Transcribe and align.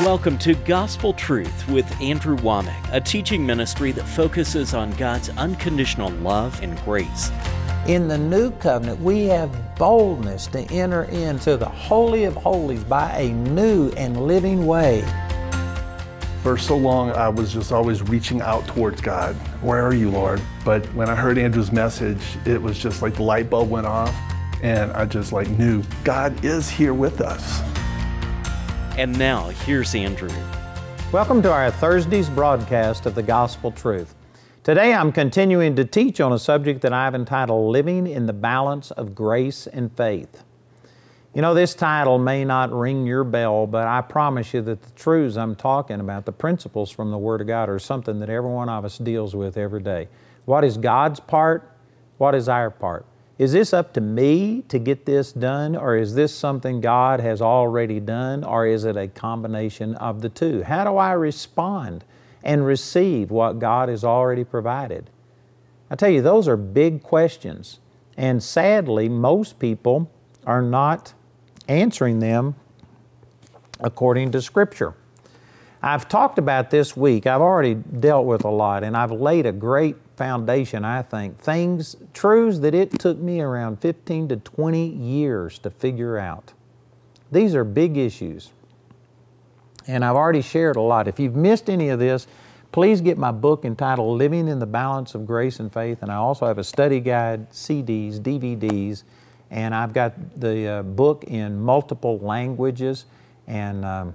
Welcome 0.00 0.38
to 0.38 0.54
Gospel 0.54 1.12
Truth 1.12 1.68
with 1.68 2.00
Andrew 2.00 2.38
Wommack, 2.38 2.90
a 2.90 3.02
teaching 3.02 3.44
ministry 3.44 3.92
that 3.92 4.06
focuses 4.06 4.72
on 4.72 4.92
God's 4.92 5.28
unconditional 5.28 6.08
love 6.08 6.58
and 6.62 6.74
grace. 6.84 7.30
In 7.86 8.08
the 8.08 8.16
new 8.16 8.50
covenant, 8.52 8.98
we 9.02 9.26
have 9.26 9.76
boldness 9.76 10.46
to 10.48 10.60
enter 10.72 11.02
into 11.04 11.58
the 11.58 11.68
Holy 11.68 12.24
of 12.24 12.34
Holies 12.34 12.82
by 12.82 13.14
a 13.18 13.28
new 13.30 13.90
and 13.90 14.26
living 14.26 14.66
way. 14.66 15.04
For 16.42 16.56
so 16.56 16.78
long, 16.78 17.10
I 17.10 17.28
was 17.28 17.52
just 17.52 17.70
always 17.70 18.00
reaching 18.00 18.40
out 18.40 18.66
towards 18.68 19.02
God. 19.02 19.36
Where 19.60 19.84
are 19.84 19.94
you, 19.94 20.10
Lord? 20.10 20.40
But 20.64 20.86
when 20.94 21.10
I 21.10 21.14
heard 21.14 21.36
Andrew's 21.36 21.72
message, 21.72 22.22
it 22.46 22.60
was 22.60 22.78
just 22.78 23.02
like 23.02 23.16
the 23.16 23.22
light 23.22 23.50
bulb 23.50 23.68
went 23.68 23.86
off, 23.86 24.14
and 24.62 24.92
I 24.92 25.04
just 25.04 25.34
like 25.34 25.50
knew 25.50 25.82
God 26.04 26.42
is 26.42 26.70
here 26.70 26.94
with 26.94 27.20
us. 27.20 27.69
And 29.00 29.18
now, 29.18 29.48
here's 29.64 29.94
Andrew. 29.94 30.28
Welcome 31.10 31.40
to 31.44 31.50
our 31.50 31.70
Thursday's 31.70 32.28
broadcast 32.28 33.06
of 33.06 33.14
the 33.14 33.22
Gospel 33.22 33.72
Truth. 33.72 34.14
Today 34.62 34.92
I'm 34.92 35.10
continuing 35.10 35.74
to 35.76 35.86
teach 35.86 36.20
on 36.20 36.34
a 36.34 36.38
subject 36.38 36.82
that 36.82 36.92
I've 36.92 37.14
entitled 37.14 37.72
Living 37.72 38.06
in 38.06 38.26
the 38.26 38.34
Balance 38.34 38.90
of 38.90 39.14
Grace 39.14 39.66
and 39.66 39.90
Faith. 39.96 40.44
You 41.34 41.40
know, 41.40 41.54
this 41.54 41.74
title 41.74 42.18
may 42.18 42.44
not 42.44 42.74
ring 42.74 43.06
your 43.06 43.24
bell, 43.24 43.66
but 43.66 43.86
I 43.86 44.02
promise 44.02 44.52
you 44.52 44.60
that 44.60 44.82
the 44.82 44.90
truths 44.90 45.38
I'm 45.38 45.56
talking 45.56 45.98
about, 45.98 46.26
the 46.26 46.32
principles 46.32 46.90
from 46.90 47.10
the 47.10 47.16
Word 47.16 47.40
of 47.40 47.46
God, 47.46 47.70
are 47.70 47.78
something 47.78 48.20
that 48.20 48.28
every 48.28 48.50
one 48.50 48.68
of 48.68 48.84
us 48.84 48.98
deals 48.98 49.34
with 49.34 49.56
every 49.56 49.80
day. 49.80 50.08
What 50.44 50.62
is 50.62 50.76
God's 50.76 51.20
part? 51.20 51.74
What 52.18 52.34
is 52.34 52.50
our 52.50 52.68
part? 52.68 53.06
Is 53.40 53.52
this 53.52 53.72
up 53.72 53.94
to 53.94 54.02
me 54.02 54.64
to 54.68 54.78
get 54.78 55.06
this 55.06 55.32
done, 55.32 55.74
or 55.74 55.96
is 55.96 56.14
this 56.14 56.34
something 56.34 56.82
God 56.82 57.20
has 57.20 57.40
already 57.40 57.98
done, 57.98 58.44
or 58.44 58.66
is 58.66 58.84
it 58.84 58.98
a 58.98 59.08
combination 59.08 59.94
of 59.94 60.20
the 60.20 60.28
two? 60.28 60.62
How 60.62 60.84
do 60.84 60.98
I 60.98 61.12
respond 61.12 62.04
and 62.44 62.66
receive 62.66 63.30
what 63.30 63.58
God 63.58 63.88
has 63.88 64.04
already 64.04 64.44
provided? 64.44 65.08
I 65.90 65.94
tell 65.94 66.10
you, 66.10 66.20
those 66.20 66.48
are 66.48 66.56
big 66.58 67.02
questions, 67.02 67.78
and 68.14 68.42
sadly, 68.42 69.08
most 69.08 69.58
people 69.58 70.10
are 70.44 70.60
not 70.60 71.14
answering 71.66 72.18
them 72.18 72.56
according 73.80 74.32
to 74.32 74.42
Scripture. 74.42 74.92
I've 75.82 76.10
talked 76.10 76.38
about 76.38 76.68
this 76.68 76.94
week, 76.94 77.26
I've 77.26 77.40
already 77.40 77.72
dealt 77.72 78.26
with 78.26 78.44
a 78.44 78.50
lot, 78.50 78.84
and 78.84 78.94
I've 78.94 79.12
laid 79.12 79.46
a 79.46 79.52
great 79.52 79.96
foundation, 80.20 80.84
I 80.84 81.00
think. 81.00 81.38
Things, 81.38 81.96
truths 82.12 82.58
that 82.58 82.74
it 82.74 82.98
took 82.98 83.16
me 83.16 83.40
around 83.40 83.80
15 83.80 84.28
to 84.28 84.36
20 84.36 84.86
years 84.86 85.58
to 85.60 85.70
figure 85.70 86.18
out. 86.18 86.52
These 87.32 87.54
are 87.54 87.64
big 87.64 87.96
issues. 87.96 88.50
And 89.86 90.04
I've 90.04 90.16
already 90.16 90.42
shared 90.42 90.76
a 90.76 90.82
lot. 90.82 91.08
If 91.08 91.18
you've 91.18 91.34
missed 91.34 91.70
any 91.70 91.88
of 91.88 91.98
this, 91.98 92.26
please 92.70 93.00
get 93.00 93.16
my 93.16 93.32
book 93.32 93.64
entitled 93.64 94.18
Living 94.18 94.46
in 94.46 94.58
the 94.58 94.66
Balance 94.66 95.14
of 95.14 95.26
Grace 95.26 95.58
and 95.58 95.72
Faith. 95.72 96.02
And 96.02 96.12
I 96.12 96.16
also 96.16 96.44
have 96.44 96.58
a 96.58 96.64
study 96.64 97.00
guide, 97.00 97.50
CDs, 97.50 98.20
DVDs, 98.20 99.04
and 99.50 99.74
I've 99.74 99.94
got 99.94 100.38
the 100.38 100.66
uh, 100.68 100.82
book 100.82 101.24
in 101.24 101.58
multiple 101.58 102.18
languages. 102.18 103.06
And 103.46 103.86
um, 103.86 104.14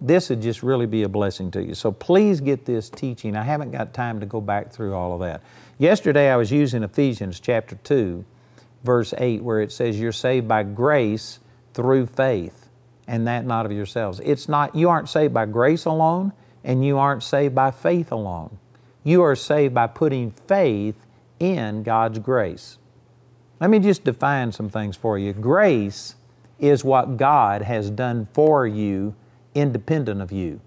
this 0.00 0.30
would 0.30 0.40
just 0.40 0.62
really 0.62 0.86
be 0.86 1.02
a 1.02 1.08
blessing 1.08 1.50
to 1.50 1.62
you. 1.62 1.74
So 1.74 1.92
please 1.92 2.40
get 2.40 2.64
this 2.64 2.88
teaching. 2.88 3.36
I 3.36 3.42
haven't 3.42 3.70
got 3.70 3.92
time 3.92 4.20
to 4.20 4.26
go 4.26 4.40
back 4.40 4.72
through 4.72 4.94
all 4.94 5.12
of 5.12 5.20
that. 5.20 5.42
Yesterday 5.78 6.30
I 6.30 6.36
was 6.36 6.50
using 6.50 6.82
Ephesians 6.82 7.38
chapter 7.38 7.76
2, 7.84 8.24
verse 8.82 9.12
8, 9.16 9.42
where 9.42 9.60
it 9.60 9.72
says, 9.72 10.00
You're 10.00 10.12
saved 10.12 10.48
by 10.48 10.62
grace 10.62 11.40
through 11.74 12.06
faith, 12.06 12.68
and 13.06 13.26
that 13.26 13.44
not 13.44 13.66
of 13.66 13.72
yourselves. 13.72 14.20
It's 14.24 14.48
not, 14.48 14.74
you 14.74 14.88
aren't 14.88 15.08
saved 15.08 15.34
by 15.34 15.46
grace 15.46 15.84
alone, 15.84 16.32
and 16.64 16.84
you 16.84 16.98
aren't 16.98 17.22
saved 17.22 17.54
by 17.54 17.70
faith 17.70 18.10
alone. 18.10 18.58
You 19.04 19.22
are 19.22 19.36
saved 19.36 19.74
by 19.74 19.86
putting 19.86 20.30
faith 20.30 20.96
in 21.38 21.82
God's 21.82 22.18
grace. 22.18 22.78
Let 23.60 23.70
me 23.70 23.78
just 23.78 24.04
define 24.04 24.52
some 24.52 24.70
things 24.70 24.96
for 24.96 25.18
you. 25.18 25.34
Grace 25.34 26.14
is 26.58 26.84
what 26.84 27.16
God 27.16 27.62
has 27.62 27.90
done 27.90 28.28
for 28.32 28.66
you 28.66 29.14
independent 29.54 30.20
of 30.20 30.32
you. 30.32 30.60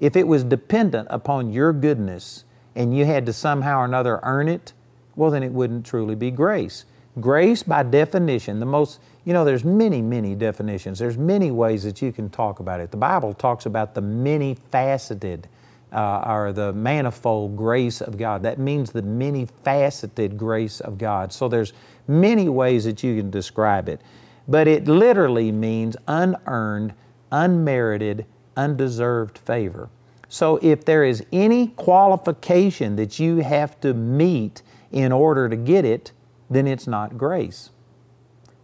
If 0.00 0.16
it 0.16 0.26
was 0.26 0.44
dependent 0.44 1.08
upon 1.10 1.52
your 1.52 1.72
goodness 1.72 2.44
and 2.74 2.96
you 2.96 3.04
had 3.04 3.26
to 3.26 3.32
somehow 3.32 3.80
or 3.80 3.84
another 3.84 4.20
earn 4.22 4.48
it, 4.48 4.72
well, 5.16 5.30
then 5.30 5.42
it 5.42 5.52
wouldn't 5.52 5.86
truly 5.86 6.14
be 6.14 6.30
grace. 6.30 6.84
Grace, 7.20 7.62
by 7.62 7.82
definition, 7.84 8.58
the 8.58 8.66
most, 8.66 8.98
you 9.24 9.32
know, 9.32 9.44
there's 9.44 9.64
many, 9.64 10.02
many 10.02 10.34
definitions. 10.34 10.98
There's 10.98 11.16
many 11.16 11.52
ways 11.52 11.84
that 11.84 12.02
you 12.02 12.10
can 12.12 12.28
talk 12.28 12.58
about 12.58 12.80
it. 12.80 12.90
The 12.90 12.96
Bible 12.96 13.32
talks 13.32 13.66
about 13.66 13.94
the 13.94 14.00
many 14.00 14.56
faceted 14.72 15.48
uh, 15.92 16.24
or 16.26 16.52
the 16.52 16.72
manifold 16.72 17.56
grace 17.56 18.00
of 18.00 18.18
God. 18.18 18.42
That 18.42 18.58
means 18.58 18.90
the 18.90 19.02
many 19.02 19.46
faceted 19.62 20.36
grace 20.36 20.80
of 20.80 20.98
God. 20.98 21.32
So 21.32 21.46
there's 21.46 21.72
many 22.08 22.48
ways 22.48 22.84
that 22.84 23.04
you 23.04 23.16
can 23.16 23.30
describe 23.30 23.88
it. 23.88 24.00
But 24.48 24.66
it 24.66 24.88
literally 24.88 25.52
means 25.52 25.96
unearned 26.08 26.94
unmerited, 27.34 28.24
undeserved 28.56 29.36
favor. 29.38 29.90
So 30.28 30.58
if 30.62 30.84
there 30.84 31.04
is 31.04 31.24
any 31.32 31.68
qualification 31.68 32.96
that 32.96 33.18
you 33.18 33.38
have 33.38 33.80
to 33.80 33.92
meet 33.92 34.62
in 34.92 35.10
order 35.12 35.48
to 35.48 35.56
get 35.56 35.84
it, 35.84 36.12
then 36.48 36.66
it's 36.66 36.86
not 36.86 37.18
grace. 37.18 37.70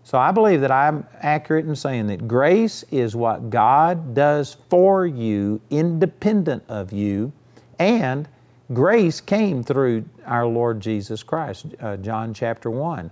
So 0.05 0.19
I 0.19 0.31
believe 0.31 0.61
that 0.61 0.71
I'm 0.71 1.07
accurate 1.21 1.67
in 1.67 1.77
saying 1.77 2.07
that 2.09 2.27
grace 2.27 2.85
is 2.91 3.15
what 3.15 3.51
God 3.51 4.15
does 4.15 4.57
for 4.69 5.07
you, 5.07 5.61
independent 5.71 6.63
of 6.69 6.93
you, 6.93 7.33
and 7.79 8.29
grace 8.73 9.21
came 9.21 9.63
through 9.63 10.05
our 10.27 10.47
Lord 10.47 10.81
Jesus 10.81 11.23
Christ, 11.23 11.67
uh, 11.81 11.97
John 11.97 12.33
chapter 12.35 12.71
1. 12.71 13.11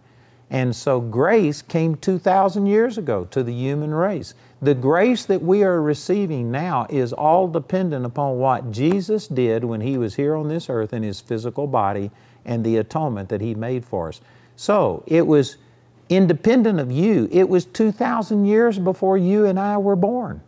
And 0.50 0.74
so 0.74 1.00
grace 1.00 1.62
came 1.62 1.96
2,000 1.96 2.66
years 2.66 2.96
ago 2.96 3.24
to 3.26 3.42
the 3.42 3.52
human 3.52 3.94
race. 3.94 4.34
The 4.60 4.74
grace 4.74 5.24
that 5.26 5.42
we 5.42 5.62
are 5.62 5.80
receiving 5.80 6.50
now 6.50 6.86
is 6.90 7.12
all 7.12 7.46
dependent 7.46 8.04
upon 8.04 8.38
what 8.38 8.72
Jesus 8.72 9.28
did 9.28 9.64
when 9.64 9.80
He 9.80 9.96
was 9.96 10.16
here 10.16 10.34
on 10.34 10.48
this 10.48 10.68
earth 10.68 10.92
in 10.92 11.04
His 11.04 11.20
physical 11.20 11.68
body 11.68 12.10
and 12.44 12.64
the 12.64 12.76
atonement 12.76 13.28
that 13.28 13.40
He 13.40 13.54
made 13.54 13.84
for 13.84 14.08
us. 14.08 14.20
So 14.56 15.04
it 15.06 15.26
was 15.28 15.58
independent 16.08 16.80
of 16.80 16.90
you. 16.90 17.28
It 17.30 17.48
was 17.48 17.66
2,000 17.66 18.46
years 18.46 18.80
before 18.80 19.16
you 19.16 19.46
and 19.46 19.60
I 19.60 19.78
were 19.78 19.94
born. 19.96 20.42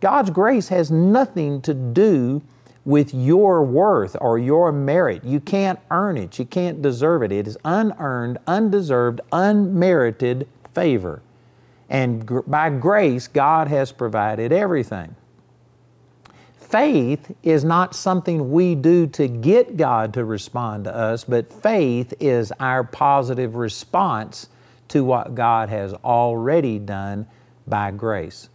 God's 0.00 0.28
grace 0.28 0.68
has 0.68 0.90
nothing 0.90 1.62
to 1.62 1.72
do 1.72 2.42
with 2.84 3.14
your 3.14 3.62
worth 3.62 4.14
or 4.20 4.38
your 4.38 4.70
merit. 4.72 5.24
You 5.24 5.40
can't 5.40 5.78
earn 5.90 6.18
it. 6.18 6.38
You 6.38 6.44
can't 6.44 6.82
deserve 6.82 7.22
it. 7.22 7.32
It 7.32 7.48
is 7.48 7.56
unearned, 7.64 8.38
undeserved, 8.46 9.22
unmerited 9.32 10.46
favor. 10.74 11.22
And 11.88 12.26
gr- 12.26 12.40
by 12.40 12.70
grace, 12.70 13.28
God 13.28 13.68
has 13.68 13.92
provided 13.92 14.52
everything. 14.52 15.14
Faith 16.56 17.32
is 17.44 17.64
not 17.64 17.94
something 17.94 18.50
we 18.50 18.74
do 18.74 19.06
to 19.06 19.28
get 19.28 19.76
God 19.76 20.12
to 20.14 20.24
respond 20.24 20.84
to 20.84 20.94
us, 20.94 21.22
but 21.22 21.52
faith 21.52 22.12
is 22.18 22.52
our 22.58 22.82
positive 22.82 23.54
response 23.54 24.48
to 24.88 25.04
what 25.04 25.34
God 25.36 25.68
has 25.68 25.94
already 25.94 26.80
done 26.80 27.26
by 27.68 27.92
grace. 27.92 28.48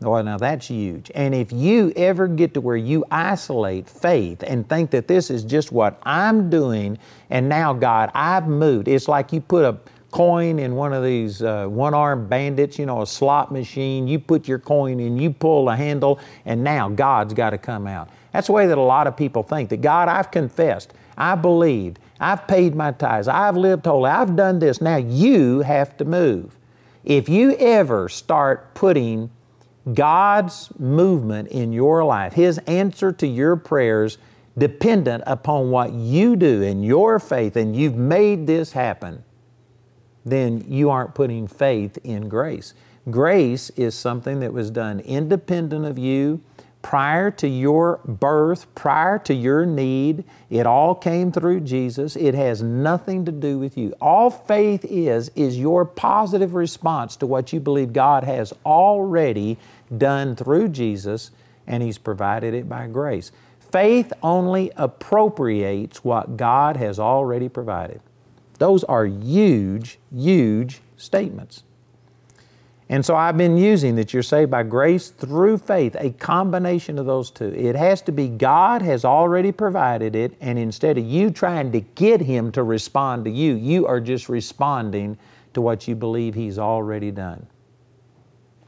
Well, 0.00 0.22
now 0.22 0.38
that's 0.38 0.68
huge. 0.68 1.10
And 1.14 1.34
if 1.34 1.52
you 1.52 1.92
ever 1.96 2.26
get 2.26 2.54
to 2.54 2.60
where 2.60 2.76
you 2.76 3.04
isolate 3.10 3.88
faith 3.88 4.42
and 4.42 4.68
think 4.68 4.90
that 4.90 5.08
this 5.08 5.30
is 5.30 5.44
just 5.44 5.72
what 5.72 6.00
I'm 6.02 6.50
doing, 6.50 6.98
and 7.30 7.48
now, 7.48 7.72
God, 7.72 8.10
I've 8.14 8.48
moved, 8.48 8.88
it's 8.88 9.08
like 9.08 9.32
you 9.32 9.40
put 9.40 9.64
a 9.64 9.78
coin 10.12 10.60
in 10.60 10.76
one 10.76 10.92
of 10.92 11.02
these 11.02 11.42
uh, 11.42 11.66
one 11.66 11.94
armed 11.94 12.28
bandits, 12.28 12.78
you 12.78 12.86
know, 12.86 13.02
a 13.02 13.06
slot 13.06 13.50
machine. 13.50 14.06
You 14.06 14.20
put 14.20 14.46
your 14.46 14.60
coin 14.60 15.00
in, 15.00 15.18
you 15.18 15.30
pull 15.30 15.64
the 15.64 15.74
handle, 15.74 16.20
and 16.44 16.62
now 16.62 16.88
God's 16.88 17.34
got 17.34 17.50
to 17.50 17.58
come 17.58 17.88
out. 17.88 18.10
That's 18.32 18.46
the 18.46 18.52
way 18.52 18.66
that 18.66 18.78
a 18.78 18.82
lot 18.82 19.06
of 19.06 19.16
people 19.16 19.42
think 19.42 19.70
that 19.70 19.80
God, 19.80 20.08
I've 20.08 20.30
confessed, 20.30 20.92
I 21.16 21.34
believed, 21.34 21.98
I've 22.20 22.46
paid 22.46 22.74
my 22.76 22.92
tithes, 22.92 23.26
I've 23.26 23.56
lived 23.56 23.86
holy, 23.86 24.10
I've 24.10 24.36
done 24.36 24.60
this. 24.60 24.80
Now 24.80 24.96
you 24.96 25.60
have 25.60 25.96
to 25.96 26.04
move. 26.04 26.56
If 27.04 27.28
you 27.28 27.56
ever 27.56 28.08
start 28.08 28.74
putting 28.74 29.30
God's 29.92 30.70
movement 30.78 31.48
in 31.48 31.72
your 31.72 32.04
life, 32.04 32.34
His 32.34 32.58
answer 32.58 33.10
to 33.12 33.26
your 33.26 33.56
prayers, 33.56 34.18
dependent 34.56 35.24
upon 35.26 35.70
what 35.70 35.92
you 35.92 36.36
do 36.36 36.62
in 36.62 36.82
your 36.82 37.18
faith, 37.18 37.56
and 37.56 37.74
you've 37.74 37.96
made 37.96 38.46
this 38.46 38.72
happen, 38.72 39.24
then 40.24 40.64
you 40.68 40.90
aren't 40.90 41.14
putting 41.14 41.46
faith 41.46 41.98
in 42.04 42.28
grace. 42.28 42.74
Grace 43.10 43.70
is 43.70 43.94
something 43.94 44.40
that 44.40 44.52
was 44.52 44.70
done 44.70 45.00
independent 45.00 45.84
of 45.84 45.98
you, 45.98 46.40
prior 46.82 47.30
to 47.30 47.48
your 47.48 47.98
birth, 48.04 48.72
prior 48.74 49.18
to 49.20 49.32
your 49.32 49.64
need. 49.64 50.24
It 50.50 50.66
all 50.66 50.94
came 50.94 51.32
through 51.32 51.60
Jesus. 51.60 52.16
It 52.16 52.34
has 52.34 52.62
nothing 52.62 53.24
to 53.24 53.32
do 53.32 53.58
with 53.58 53.78
you. 53.78 53.94
All 54.00 54.30
faith 54.30 54.84
is, 54.84 55.30
is 55.34 55.58
your 55.58 55.84
positive 55.84 56.54
response 56.54 57.16
to 57.16 57.26
what 57.26 57.52
you 57.52 57.60
believe 57.60 57.92
God 57.92 58.24
has 58.24 58.52
already 58.66 59.58
done 59.96 60.36
through 60.36 60.68
Jesus 60.68 61.30
and 61.66 61.82
He's 61.82 61.98
provided 61.98 62.54
it 62.54 62.68
by 62.68 62.88
grace. 62.88 63.30
Faith 63.70 64.12
only 64.22 64.70
appropriates 64.76 66.04
what 66.04 66.36
God 66.36 66.76
has 66.76 66.98
already 66.98 67.48
provided. 67.48 68.00
Those 68.62 68.84
are 68.84 69.06
huge, 69.06 69.98
huge 70.14 70.82
statements. 70.96 71.64
And 72.88 73.04
so 73.04 73.16
I've 73.16 73.36
been 73.36 73.56
using 73.56 73.96
that 73.96 74.14
you're 74.14 74.22
saved 74.22 74.52
by 74.52 74.62
grace 74.62 75.08
through 75.08 75.58
faith, 75.58 75.96
a 75.98 76.10
combination 76.10 76.96
of 76.96 77.04
those 77.04 77.32
two. 77.32 77.46
It 77.46 77.74
has 77.74 78.02
to 78.02 78.12
be 78.12 78.28
God 78.28 78.80
has 78.80 79.04
already 79.04 79.50
provided 79.50 80.14
it, 80.14 80.36
and 80.40 80.60
instead 80.60 80.96
of 80.96 81.04
you 81.04 81.32
trying 81.32 81.72
to 81.72 81.80
get 81.80 82.20
Him 82.20 82.52
to 82.52 82.62
respond 82.62 83.24
to 83.24 83.32
you, 83.32 83.54
you 83.54 83.84
are 83.88 83.98
just 83.98 84.28
responding 84.28 85.18
to 85.54 85.60
what 85.60 85.88
you 85.88 85.96
believe 85.96 86.36
He's 86.36 86.56
already 86.56 87.10
done. 87.10 87.48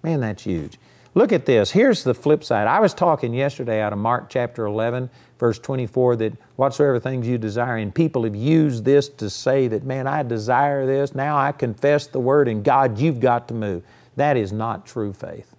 Man, 0.02 0.19
that's 0.19 0.43
huge. 0.43 0.76
Look 1.14 1.32
at 1.32 1.46
this. 1.46 1.70
Here's 1.70 2.02
the 2.02 2.14
flip 2.14 2.43
side. 2.43 2.67
I 2.67 2.81
was 2.81 2.94
talking 2.94 3.32
yesterday 3.32 3.81
out 3.81 3.93
of 3.93 4.00
Mark 4.00 4.29
chapter 4.29 4.67
11, 4.67 5.08
verse 5.38 5.58
24, 5.58 6.16
that 6.16 6.32
whatsoever 6.56 7.00
things 7.00 7.26
you 7.26 7.38
desire, 7.38 7.76
and 7.76 7.94
people 7.94 8.25
have 8.25 8.36
used 8.36 8.84
this 8.84 9.08
to 9.08 9.28
say 9.28 9.69
that, 9.69 9.84
man, 9.84 10.06
I 10.06 10.22
desire 10.22 10.86
this, 10.86 11.14
now 11.14 11.36
I 11.36 11.52
confess 11.52 12.06
the 12.06 12.20
word, 12.20 12.48
and 12.48 12.64
God, 12.64 12.98
you've 12.98 13.20
got 13.20 13.48
to 13.48 13.54
move. 13.54 13.82
That 14.16 14.36
is 14.36 14.52
not 14.52 14.86
true 14.86 15.12
faith. 15.12 15.54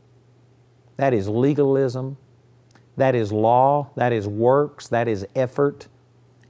That 0.97 1.13
is 1.13 1.27
legalism, 1.27 2.17
that 2.97 3.15
is 3.15 3.31
law, 3.31 3.89
that 3.95 4.13
is 4.13 4.27
works, 4.27 4.87
that 4.87 5.07
is 5.07 5.27
effort, 5.35 5.87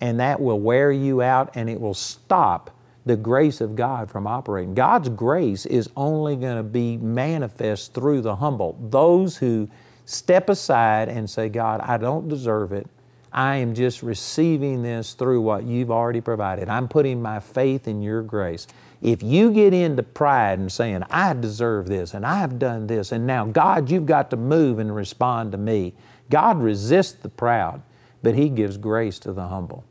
and 0.01 0.19
that 0.19 0.39
will 0.39 0.59
wear 0.59 0.91
you 0.91 1.21
out 1.21 1.55
and 1.55 1.69
it 1.69 1.79
will 1.79 1.93
stop 1.93 2.71
the 3.05 3.15
grace 3.15 3.61
of 3.61 3.75
God 3.75 4.09
from 4.09 4.27
operating. 4.27 4.73
God's 4.73 5.09
grace 5.09 5.65
is 5.65 5.89
only 5.95 6.35
going 6.35 6.57
to 6.57 6.63
be 6.63 6.97
manifest 6.97 7.93
through 7.93 8.21
the 8.21 8.35
humble. 8.35 8.77
Those 8.89 9.37
who 9.37 9.69
step 10.05 10.49
aside 10.49 11.07
and 11.09 11.29
say, 11.29 11.49
God, 11.49 11.81
I 11.81 11.97
don't 11.97 12.27
deserve 12.27 12.71
it. 12.71 12.87
I 13.35 13.57
am 13.57 13.75
just 13.75 14.01
receiving 14.01 14.81
this 14.81 15.13
through 15.13 15.41
what 15.41 15.65
you've 15.65 15.91
already 15.91 16.21
provided. 16.21 16.69
I'm 16.69 16.87
putting 16.87 17.21
my 17.21 17.41
faith 17.41 17.85
in 17.85 18.01
your 18.01 18.21
grace. 18.21 18.65
If 19.01 19.21
you 19.21 19.51
get 19.51 19.73
into 19.73 20.03
pride 20.03 20.57
and 20.57 20.71
saying, 20.71 21.03
I 21.09 21.33
deserve 21.33 21.87
this 21.87 22.13
and 22.13 22.25
I've 22.25 22.57
done 22.59 22.87
this, 22.87 23.11
and 23.11 23.27
now, 23.27 23.43
God, 23.43 23.91
you've 23.91 24.05
got 24.05 24.29
to 24.29 24.37
move 24.37 24.79
and 24.79 24.95
respond 24.95 25.51
to 25.51 25.57
me, 25.57 25.93
God 26.29 26.61
resists 26.61 27.11
the 27.11 27.27
proud, 27.27 27.81
but 28.23 28.35
He 28.35 28.47
gives 28.47 28.77
grace 28.77 29.19
to 29.19 29.33
the 29.33 29.49
humble. 29.49 29.83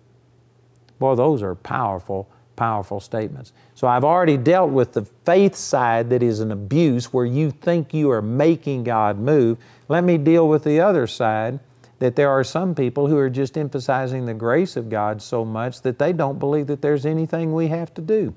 Boy, 0.98 1.14
those 1.14 1.42
are 1.42 1.54
powerful 1.54 2.30
powerful 2.56 3.00
statements. 3.00 3.52
So 3.74 3.88
I've 3.88 4.04
already 4.04 4.36
dealt 4.36 4.70
with 4.70 4.92
the 4.92 5.04
faith 5.24 5.56
side 5.56 6.08
that 6.10 6.22
is 6.22 6.38
an 6.38 6.52
abuse 6.52 7.12
where 7.12 7.24
you 7.24 7.50
think 7.50 7.92
you 7.92 8.12
are 8.12 8.22
making 8.22 8.84
God 8.84 9.18
move. 9.18 9.58
Let 9.88 10.04
me 10.04 10.18
deal 10.18 10.48
with 10.48 10.62
the 10.62 10.78
other 10.78 11.08
side 11.08 11.58
that 11.98 12.16
there 12.16 12.30
are 12.30 12.44
some 12.44 12.74
people 12.74 13.06
who 13.06 13.16
are 13.16 13.30
just 13.30 13.56
emphasizing 13.56 14.26
the 14.26 14.34
grace 14.34 14.76
of 14.76 14.90
God 14.90 15.22
so 15.22 15.44
much 15.44 15.82
that 15.82 15.98
they 15.98 16.12
don't 16.12 16.38
believe 16.38 16.66
that 16.66 16.82
there's 16.82 17.06
anything 17.06 17.52
we 17.52 17.68
have 17.68 17.94
to 17.94 18.02
do. 18.02 18.34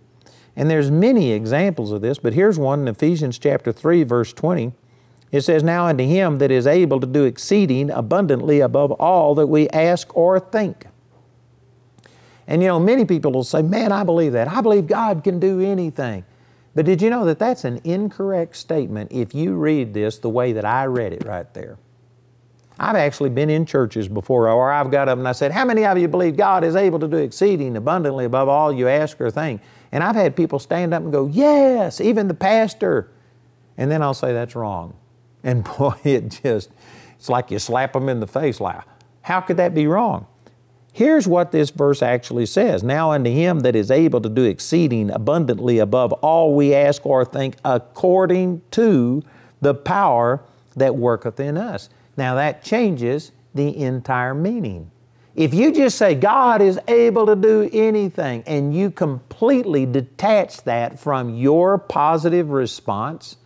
And 0.56 0.70
there's 0.70 0.90
many 0.90 1.32
examples 1.32 1.92
of 1.92 2.02
this, 2.02 2.18
but 2.18 2.34
here's 2.34 2.58
one 2.58 2.82
in 2.82 2.88
Ephesians 2.88 3.38
chapter 3.38 3.72
3 3.72 4.04
verse 4.04 4.34
20. 4.34 4.74
It 5.32 5.42
says, 5.42 5.62
Now 5.64 5.88
unto 5.88 6.06
him 6.06 6.38
that 6.38 6.52
is 6.52 6.66
able 6.66 7.00
to 7.00 7.08
do 7.08 7.26
exceeding 7.26 7.92
abundantly 7.92 8.60
above 8.60 8.92
all 8.94 9.36
that 9.36 9.48
we 9.48 9.70
ask 9.70 10.16
or 10.16 10.40
think 10.40 10.88
and 12.48 12.62
you 12.62 12.70
know, 12.70 12.80
many 12.80 13.04
people 13.06 13.32
will 13.34 13.44
say, 13.44 13.62
Man, 13.62 13.92
I 13.92 14.04
believe 14.04 14.32
that. 14.34 14.48
I 14.48 14.62
believe 14.62 14.88
God 14.88 15.24
can 15.24 15.40
do 15.40 15.60
anything. 15.60 16.24
But 16.74 16.86
did 16.86 17.02
you 17.02 17.10
know 17.10 17.26
that 17.26 17.40
that's 17.40 17.66
an 17.66 17.82
incorrect 17.84 18.56
statement 18.56 19.12
if 19.12 19.36
you 19.36 19.56
read 19.56 19.94
this 19.94 20.20
the 20.20 20.30
way 20.30 20.54
that 20.54 20.64
I 20.64 20.86
read 20.86 21.12
it 21.12 21.26
right 21.26 21.52
there? 21.54 21.78
I've 22.80 22.96
actually 22.96 23.32
been 23.32 23.50
in 23.50 23.66
churches 23.66 24.08
before, 24.08 24.50
or 24.50 24.72
I've 24.72 24.92
got 24.92 25.10
up 25.10 25.18
and 25.18 25.28
I 25.28 25.32
said, 25.32 25.52
How 25.52 25.66
many 25.66 25.86
of 25.86 25.98
you 25.98 26.08
believe 26.08 26.38
God 26.38 26.64
is 26.64 26.76
able 26.76 27.00
to 27.00 27.08
do 27.08 27.18
exceeding 27.18 27.76
abundantly 27.76 28.26
above 28.26 28.48
all 28.48 28.72
you 28.72 28.88
ask 28.88 29.20
or 29.20 29.32
think? 29.32 29.62
And 29.92 30.04
I've 30.04 30.16
had 30.16 30.36
people 30.36 30.60
stand 30.60 30.94
up 30.94 31.02
and 31.02 31.12
go, 31.12 31.28
Yes, 31.28 32.00
even 32.00 32.28
the 32.28 32.34
pastor. 32.34 33.12
And 33.78 33.90
then 33.90 34.04
I'll 34.04 34.14
say, 34.14 34.32
That's 34.32 34.56
wrong. 34.56 34.96
And 35.44 35.64
boy, 35.78 35.96
it 36.04 36.40
just, 36.44 36.70
it's 37.16 37.30
like 37.30 37.50
you 37.50 37.60
slap 37.60 37.94
them 37.94 38.10
in 38.10 38.20
the 38.20 38.28
face, 38.28 38.60
like, 38.62 38.82
How 39.22 39.42
could 39.42 39.58
that 39.58 39.74
be 39.74 39.88
wrong? 39.88 40.28
Here's 40.94 41.28
what 41.28 41.52
this 41.52 41.70
verse 41.70 42.02
actually 42.02 42.48
says 42.48 42.84
Now 42.84 43.12
unto 43.12 43.32
him 43.32 43.62
that 43.62 43.76
is 43.76 43.90
able 43.90 44.22
to 44.22 44.30
do 44.30 44.44
exceeding 44.44 45.10
abundantly 45.10 45.80
above 45.80 46.12
all 46.14 46.54
we 46.54 46.76
ask 46.76 47.06
or 47.06 47.26
think, 47.26 47.56
according 47.66 48.62
to 48.72 49.24
the 49.62 49.74
power 49.74 50.44
that 50.76 50.96
worketh 50.96 51.40
in 51.40 51.58
us. 51.58 51.90
Now 52.18 52.36
that 52.36 52.64
changes 52.64 53.32
the 53.54 53.78
entire 53.78 54.34
meaning. 54.34 54.92
If 55.36 55.54
you 55.54 55.72
just 55.72 56.00
say 56.00 56.16
God 56.16 56.64
is 56.64 56.80
able 56.88 57.28
to 57.28 57.36
do 57.36 57.70
anything 57.72 58.44
and 58.48 58.76
you 58.76 58.90
completely 58.90 59.86
detach 59.86 60.64
that 60.64 61.00
from 61.00 61.36
your 61.36 61.78
positive 61.78 62.50
response, 62.50 63.38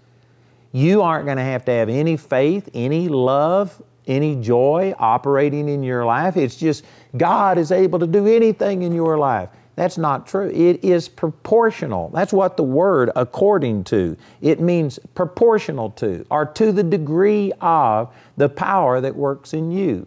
you 0.71 1.01
aren't 1.01 1.25
going 1.25 1.35
to 1.35 1.43
have 1.43 1.65
to 1.65 1.71
have 1.71 1.89
any 1.89 2.15
faith, 2.15 2.69
any 2.73 3.09
love, 3.09 3.81
any 4.07 4.37
joy 4.37 4.95
operating 4.97 5.67
in 5.67 5.83
your 5.83 6.05
life. 6.05 6.37
It's 6.37 6.55
just 6.55 6.85
God 7.17 7.57
is 7.57 7.73
able 7.73 7.99
to 7.99 8.07
do 8.07 8.25
anything 8.25 8.83
in 8.83 8.93
your 8.93 9.17
life. 9.17 9.49
That's 9.81 9.97
not 9.97 10.27
true. 10.27 10.47
It 10.49 10.83
is 10.83 11.09
proportional. 11.09 12.11
That's 12.13 12.31
what 12.31 12.55
the 12.55 12.61
word 12.61 13.09
according 13.15 13.85
to. 13.85 14.15
It 14.39 14.59
means 14.59 14.99
proportional 15.15 15.89
to, 15.93 16.23
or 16.29 16.45
to 16.45 16.71
the 16.71 16.83
degree 16.83 17.51
of 17.61 18.13
the 18.37 18.47
power 18.47 19.01
that 19.01 19.15
works 19.15 19.55
in 19.55 19.71
you. 19.71 20.05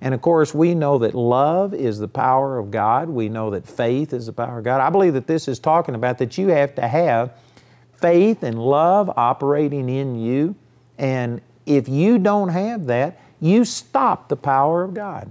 And 0.00 0.12
of 0.12 0.22
course, 0.22 0.52
we 0.52 0.74
know 0.74 0.98
that 0.98 1.14
love 1.14 1.72
is 1.72 2.00
the 2.00 2.08
power 2.08 2.58
of 2.58 2.72
God. 2.72 3.08
We 3.10 3.28
know 3.28 3.50
that 3.50 3.64
faith 3.64 4.12
is 4.12 4.26
the 4.26 4.32
power 4.32 4.58
of 4.58 4.64
God. 4.64 4.80
I 4.80 4.90
believe 4.90 5.14
that 5.14 5.28
this 5.28 5.46
is 5.46 5.60
talking 5.60 5.94
about 5.94 6.18
that 6.18 6.36
you 6.36 6.48
have 6.48 6.74
to 6.74 6.88
have 6.88 7.30
faith 8.00 8.42
and 8.42 8.58
love 8.58 9.08
operating 9.16 9.88
in 9.88 10.18
you. 10.18 10.56
And 10.98 11.40
if 11.64 11.88
you 11.88 12.18
don't 12.18 12.48
have 12.48 12.86
that, 12.86 13.20
you 13.38 13.64
stop 13.64 14.28
the 14.28 14.36
power 14.36 14.82
of 14.82 14.94
God. 14.94 15.30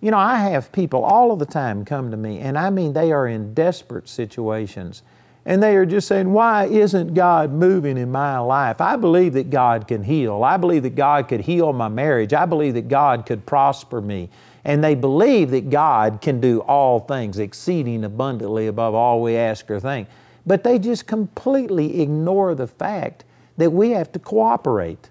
You 0.00 0.10
know, 0.10 0.18
I 0.18 0.38
have 0.38 0.72
people 0.72 1.04
all 1.04 1.32
of 1.32 1.38
the 1.38 1.46
time 1.46 1.84
come 1.84 2.10
to 2.10 2.16
me, 2.16 2.38
and 2.40 2.58
I 2.58 2.70
mean 2.70 2.92
they 2.92 3.12
are 3.12 3.26
in 3.26 3.54
desperate 3.54 4.08
situations. 4.08 5.02
And 5.46 5.62
they 5.62 5.76
are 5.76 5.86
just 5.86 6.08
saying, 6.08 6.32
Why 6.32 6.66
isn't 6.66 7.14
God 7.14 7.52
moving 7.52 7.96
in 7.96 8.10
my 8.10 8.38
life? 8.38 8.80
I 8.80 8.96
believe 8.96 9.34
that 9.34 9.48
God 9.48 9.86
can 9.86 10.02
heal. 10.02 10.42
I 10.42 10.56
believe 10.56 10.82
that 10.82 10.96
God 10.96 11.28
could 11.28 11.40
heal 11.40 11.72
my 11.72 11.88
marriage. 11.88 12.32
I 12.32 12.46
believe 12.46 12.74
that 12.74 12.88
God 12.88 13.26
could 13.26 13.46
prosper 13.46 14.00
me. 14.00 14.28
And 14.64 14.82
they 14.82 14.96
believe 14.96 15.52
that 15.52 15.70
God 15.70 16.20
can 16.20 16.40
do 16.40 16.58
all 16.62 16.98
things, 16.98 17.38
exceeding 17.38 18.02
abundantly 18.02 18.66
above 18.66 18.96
all 18.96 19.22
we 19.22 19.36
ask 19.36 19.70
or 19.70 19.78
think. 19.78 20.08
But 20.44 20.64
they 20.64 20.80
just 20.80 21.06
completely 21.06 22.02
ignore 22.02 22.56
the 22.56 22.66
fact 22.66 23.24
that 23.56 23.70
we 23.70 23.90
have 23.90 24.10
to 24.12 24.18
cooperate 24.18 25.10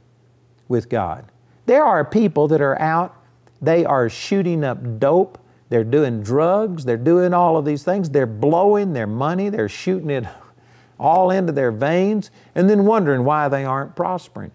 with 0.68 0.90
God. 0.90 1.26
There 1.66 1.84
are 1.84 2.04
people 2.04 2.50
that 2.50 2.60
are 2.60 2.80
out, 2.82 3.16
they 3.62 3.86
are 3.86 4.10
shooting 4.10 4.64
up 4.64 5.00
dope, 5.00 5.38
they're 5.70 5.84
doing 5.84 6.22
drugs, 6.22 6.86
they're 6.86 6.98
doing 6.98 7.34
all 7.34 7.58
of 7.58 7.66
these 7.66 7.84
things, 7.84 8.10
they're 8.10 8.26
blowing 8.26 8.94
their 8.94 9.08
money, 9.08 9.50
they're 9.50 9.70
shooting 9.70 10.10
it 10.10 10.26
all 11.00 11.32
into 11.32 11.52
their 11.52 11.72
veins, 11.72 12.32
and 12.54 12.70
then 12.70 12.86
wondering 12.86 13.24
why 13.24 13.48
they 13.48 13.66
aren't 13.66 13.96
prospering. 13.96 14.52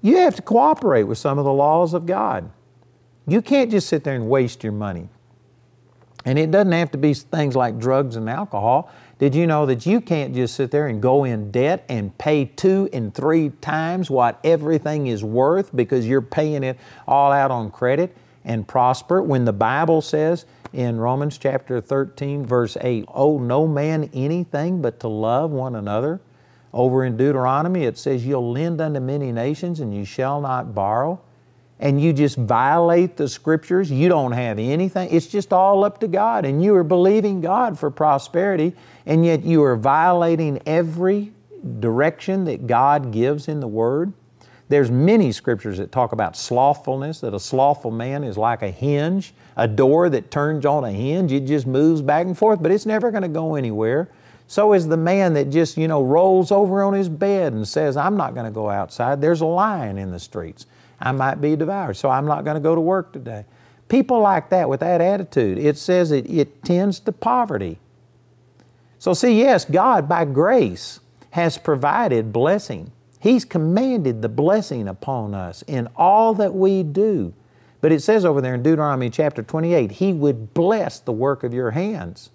You 0.00 0.18
have 0.18 0.34
to 0.36 0.42
cooperate 0.42 1.04
with 1.04 1.18
some 1.18 1.38
of 1.38 1.44
the 1.44 1.52
laws 1.52 1.94
of 1.94 2.06
God. 2.06 2.50
You 3.26 3.40
can't 3.40 3.70
just 3.70 3.88
sit 3.88 4.02
there 4.02 4.14
and 4.14 4.28
waste 4.28 4.64
your 4.64 4.72
money. 4.72 5.08
And 6.24 6.38
it 6.38 6.50
doesn't 6.50 6.72
have 6.72 6.90
to 6.92 6.98
be 6.98 7.14
things 7.14 7.56
like 7.56 7.78
drugs 7.78 8.16
and 8.16 8.28
alcohol. 8.28 8.90
Did 9.18 9.34
you 9.34 9.46
know 9.46 9.66
that 9.66 9.86
you 9.86 10.00
can't 10.00 10.34
just 10.34 10.54
sit 10.54 10.70
there 10.70 10.88
and 10.88 11.00
go 11.00 11.24
in 11.24 11.50
debt 11.50 11.84
and 11.88 12.16
pay 12.18 12.44
two 12.44 12.88
and 12.92 13.14
three 13.14 13.50
times 13.60 14.10
what 14.10 14.40
everything 14.42 15.08
is 15.08 15.22
worth 15.22 15.74
because 15.74 16.06
you're 16.06 16.22
paying 16.22 16.64
it 16.64 16.78
all 17.06 17.32
out 17.32 17.50
on 17.50 17.70
credit 17.70 18.16
and 18.44 18.66
prosper 18.66 19.22
when 19.22 19.44
the 19.44 19.52
Bible 19.52 20.00
says 20.00 20.44
in 20.72 20.98
Romans 20.98 21.38
chapter 21.38 21.80
13, 21.80 22.44
verse 22.44 22.76
8, 22.80 23.04
owe 23.08 23.38
no 23.38 23.66
man 23.66 24.10
anything 24.12 24.82
but 24.82 25.00
to 25.00 25.08
love 25.08 25.50
one 25.50 25.76
another? 25.76 26.20
Over 26.72 27.04
in 27.04 27.16
Deuteronomy, 27.16 27.84
it 27.84 27.98
says, 27.98 28.24
You'll 28.24 28.50
lend 28.50 28.80
unto 28.80 29.00
many 29.00 29.30
nations 29.30 29.80
and 29.80 29.94
you 29.94 30.04
shall 30.06 30.40
not 30.40 30.74
borrow 30.74 31.20
and 31.82 32.00
you 32.00 32.12
just 32.12 32.36
violate 32.36 33.16
the 33.16 33.28
scriptures, 33.28 33.90
you 33.90 34.08
don't 34.08 34.30
have 34.30 34.60
anything. 34.60 35.08
It's 35.10 35.26
just 35.26 35.52
all 35.52 35.82
up 35.82 35.98
to 35.98 36.08
God. 36.08 36.44
And 36.44 36.62
you 36.62 36.76
are 36.76 36.84
believing 36.84 37.40
God 37.40 37.76
for 37.76 37.90
prosperity, 37.90 38.72
and 39.04 39.26
yet 39.26 39.42
you 39.42 39.64
are 39.64 39.74
violating 39.76 40.62
every 40.64 41.32
direction 41.80 42.44
that 42.44 42.68
God 42.68 43.10
gives 43.10 43.48
in 43.48 43.58
the 43.58 43.66
Word. 43.66 44.12
There's 44.72 44.90
many 44.90 45.32
scriptures 45.32 45.76
that 45.76 45.92
talk 45.92 46.12
about 46.12 46.34
slothfulness, 46.34 47.20
that 47.20 47.34
a 47.34 47.38
slothful 47.38 47.90
man 47.90 48.24
is 48.24 48.38
like 48.38 48.62
a 48.62 48.70
hinge, 48.70 49.34
a 49.54 49.68
door 49.68 50.08
that 50.08 50.30
turns 50.30 50.64
on 50.64 50.82
a 50.82 50.90
hinge. 50.90 51.30
It 51.30 51.40
just 51.40 51.66
moves 51.66 52.00
back 52.00 52.24
and 52.24 52.38
forth, 52.38 52.62
but 52.62 52.72
it's 52.72 52.86
never 52.86 53.10
going 53.10 53.22
to 53.22 53.28
go 53.28 53.54
anywhere. 53.54 54.08
So 54.46 54.72
is 54.72 54.88
the 54.88 54.96
man 54.96 55.34
that 55.34 55.50
just, 55.50 55.76
you 55.76 55.88
know, 55.88 56.02
rolls 56.02 56.50
over 56.50 56.82
on 56.82 56.94
his 56.94 57.10
bed 57.10 57.52
and 57.52 57.68
says, 57.68 57.98
I'm 57.98 58.16
not 58.16 58.32
going 58.32 58.46
to 58.46 58.50
go 58.50 58.70
outside. 58.70 59.20
There's 59.20 59.42
a 59.42 59.46
lion 59.46 59.98
in 59.98 60.10
the 60.10 60.18
streets. 60.18 60.64
I 60.98 61.12
might 61.12 61.42
be 61.42 61.54
devoured, 61.54 61.98
so 61.98 62.08
I'm 62.08 62.24
not 62.24 62.46
going 62.46 62.54
to 62.54 62.60
go 62.60 62.74
to 62.74 62.80
work 62.80 63.12
today. 63.12 63.44
People 63.90 64.20
like 64.20 64.48
that 64.48 64.70
with 64.70 64.80
that 64.80 65.02
attitude, 65.02 65.58
it 65.58 65.76
says 65.76 66.12
it, 66.12 66.24
it 66.30 66.64
tends 66.64 66.98
to 67.00 67.12
poverty. 67.12 67.78
So, 68.98 69.12
see, 69.12 69.38
yes, 69.38 69.66
God 69.66 70.08
by 70.08 70.24
grace 70.24 71.00
has 71.32 71.58
provided 71.58 72.32
blessing. 72.32 72.90
He's 73.22 73.44
commanded 73.44 74.20
the 74.20 74.28
blessing 74.28 74.88
upon 74.88 75.32
us 75.32 75.62
in 75.68 75.88
all 75.94 76.34
that 76.34 76.54
we 76.54 76.82
do. 76.82 77.32
But 77.80 77.92
it 77.92 78.02
says 78.02 78.24
over 78.24 78.40
there 78.40 78.56
in 78.56 78.64
Deuteronomy 78.64 79.10
chapter 79.10 79.44
28, 79.44 79.92
He 79.92 80.12
would 80.12 80.52
bless 80.54 80.98
the 80.98 81.12
work 81.12 81.44
of 81.44 81.54
your 81.54 81.70
hands. 81.70 82.30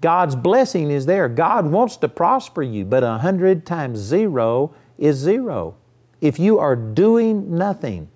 God's 0.00 0.36
blessing 0.36 0.90
is 0.90 1.04
there. 1.04 1.28
God 1.28 1.66
wants 1.66 1.98
to 1.98 2.08
prosper 2.08 2.62
you, 2.62 2.86
but 2.86 3.02
a 3.04 3.18
hundred 3.18 3.66
times 3.66 3.98
zero 3.98 4.74
is 4.96 5.18
zero. 5.18 5.76
If 6.22 6.38
you 6.38 6.58
are 6.58 6.76
doing 6.76 7.54
nothing, 7.54 8.08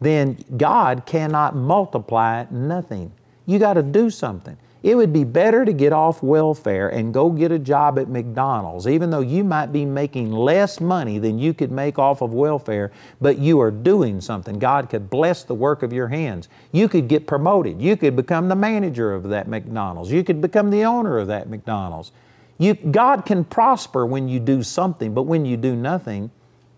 then 0.00 0.38
God 0.56 1.06
cannot 1.06 1.56
multiply 1.56 2.46
nothing. 2.52 3.10
You 3.46 3.58
got 3.58 3.74
to 3.74 3.82
do 3.82 4.10
something. 4.10 4.56
It 4.82 4.94
would 4.94 5.12
be 5.12 5.24
better 5.24 5.66
to 5.66 5.72
get 5.74 5.92
off 5.92 6.22
welfare 6.22 6.88
and 6.88 7.12
go 7.12 7.28
get 7.28 7.52
a 7.52 7.58
job 7.58 7.98
at 7.98 8.08
McDonald's, 8.08 8.86
even 8.86 9.10
though 9.10 9.20
you 9.20 9.44
might 9.44 9.72
be 9.72 9.84
making 9.84 10.32
less 10.32 10.80
money 10.80 11.18
than 11.18 11.38
you 11.38 11.52
could 11.52 11.70
make 11.70 11.98
off 11.98 12.22
of 12.22 12.32
welfare, 12.32 12.90
but 13.20 13.38
you 13.38 13.60
are 13.60 13.70
doing 13.70 14.22
something. 14.22 14.58
God 14.58 14.88
could 14.88 15.10
bless 15.10 15.44
the 15.44 15.54
work 15.54 15.82
of 15.82 15.92
your 15.92 16.08
hands. 16.08 16.48
You 16.72 16.88
could 16.88 17.08
get 17.08 17.26
promoted. 17.26 17.80
You 17.80 17.94
could 17.96 18.16
become 18.16 18.48
the 18.48 18.56
manager 18.56 19.12
of 19.12 19.24
that 19.28 19.48
McDonald's. 19.48 20.10
You 20.10 20.24
could 20.24 20.40
become 20.40 20.70
the 20.70 20.84
owner 20.84 21.18
of 21.18 21.26
that 21.26 21.50
McDonald's. 21.50 22.12
You, 22.56 22.74
God 22.74 23.26
can 23.26 23.44
prosper 23.44 24.06
when 24.06 24.28
you 24.28 24.40
do 24.40 24.62
something, 24.62 25.12
but 25.12 25.22
when 25.22 25.44
you 25.44 25.58
do 25.58 25.76
nothing, 25.76 26.30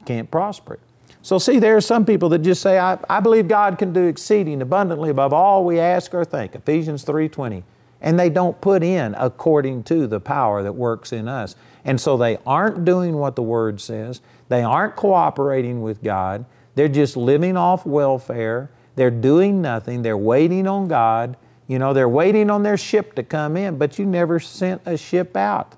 can't 0.07 0.29
prosper. 0.29 0.81
So, 1.23 1.39
see, 1.39 1.61
there 1.61 1.77
are 1.77 1.81
some 1.81 2.05
people 2.05 2.29
that 2.31 2.41
just 2.41 2.63
say, 2.63 2.81
I, 2.81 2.99
I 3.09 3.21
believe 3.21 3.47
God 3.47 3.79
can 3.79 3.93
do 3.93 4.07
exceeding 4.07 4.61
abundantly 4.61 5.11
above 5.11 5.33
all 5.33 5.65
we 5.65 5.79
ask 5.79 6.13
or 6.15 6.25
think. 6.25 6.57
Ephesians 6.57 7.05
3.20 7.05 7.63
and 8.03 8.19
they 8.19 8.29
don't 8.29 8.61
put 8.61 8.83
in 8.83 9.15
according 9.17 9.85
to 9.85 10.07
the 10.07 10.21
power 10.21 10.63
that 10.63 10.75
works 10.75 11.13
in 11.13 11.29
us. 11.29 11.57
And 11.85 11.99
so 12.01 12.17
they 12.17 12.37
aren't 12.45 12.85
doing 12.85 13.17
what 13.17 13.37
the 13.37 13.43
Word 13.43 13.81
says, 13.81 14.21
they 14.49 14.63
aren't 14.63 14.97
cooperating 14.97 15.81
with 15.81 16.03
God, 16.03 16.45
they're 16.75 16.89
just 16.89 17.17
living 17.17 17.57
off 17.57 17.87
welfare, 17.87 18.71
they're 18.97 19.11
doing 19.11 19.63
nothing, 19.63 20.03
they're 20.03 20.19
waiting 20.19 20.67
on 20.67 20.89
God. 20.89 21.37
You 21.69 21.79
know, 21.79 21.95
they're 21.95 22.09
waiting 22.09 22.51
on 22.51 22.65
their 22.65 22.77
ship 22.77 23.15
to 23.15 23.23
come 23.23 23.57
in, 23.57 23.79
but 23.79 23.99
you 23.99 24.05
never 24.05 24.39
sent 24.39 24.83
a 24.85 24.99
ship 24.99 25.37
out. 25.37 25.77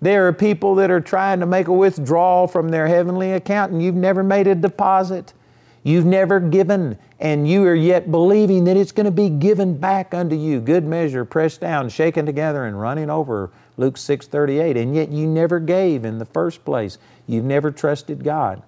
There 0.00 0.26
are 0.26 0.32
people 0.32 0.74
that 0.76 0.90
are 0.90 1.00
trying 1.00 1.40
to 1.40 1.46
make 1.46 1.68
a 1.68 1.72
withdrawal 1.72 2.48
from 2.48 2.70
their 2.70 2.88
heavenly 2.88 3.32
account 3.32 3.70
and 3.70 3.82
you've 3.82 3.94
never 3.94 4.22
made 4.22 4.46
a 4.46 4.54
deposit. 4.54 5.34
You've 5.82 6.04
never 6.04 6.40
given, 6.40 6.98
and 7.18 7.48
you 7.48 7.64
are 7.64 7.74
yet 7.74 8.10
believing 8.10 8.64
that 8.64 8.76
it's 8.76 8.92
going 8.92 9.06
to 9.06 9.10
be 9.10 9.30
given 9.30 9.78
back 9.78 10.12
unto 10.12 10.36
you. 10.36 10.60
Good 10.60 10.84
measure, 10.84 11.24
pressed 11.24 11.60
down, 11.60 11.88
shaken 11.88 12.26
together, 12.26 12.66
and 12.66 12.78
running 12.78 13.08
over. 13.08 13.50
Luke 13.76 13.96
6 13.96 14.26
38. 14.26 14.76
And 14.76 14.94
yet 14.94 15.10
you 15.10 15.26
never 15.26 15.58
gave 15.58 16.04
in 16.04 16.18
the 16.18 16.26
first 16.26 16.64
place. 16.64 16.98
You've 17.26 17.44
never 17.44 17.70
trusted 17.70 18.22
God. 18.22 18.62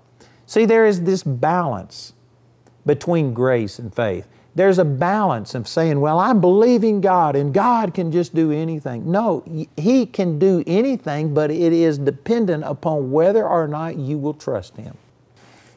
See, 0.47 0.65
there 0.65 0.87
is 0.87 1.03
this 1.03 1.23
balance 1.23 2.15
between 2.87 3.35
grace 3.35 3.79
and 3.79 3.95
faith. 3.95 4.27
There's 4.55 4.79
a 4.79 4.85
balance 4.85 5.55
of 5.55 5.67
saying, 5.67 6.01
Well, 6.01 6.19
I'm 6.19 6.41
believing 6.41 7.01
God 7.01 7.37
and 7.37 7.55
God 7.55 7.95
can 7.95 8.13
just 8.13 8.35
do 8.35 8.53
anything. 8.53 9.11
No, 9.11 9.45
He 9.77 10.07
can 10.07 10.39
do 10.39 10.63
anything, 10.67 11.33
but 11.33 11.51
it 11.51 11.73
is 11.73 11.99
dependent 11.99 12.65
upon 12.65 13.11
whether 13.11 13.47
or 13.47 13.67
not 13.67 13.97
you 13.97 14.19
will 14.19 14.35
trust 14.35 14.77
Him. 14.77 14.97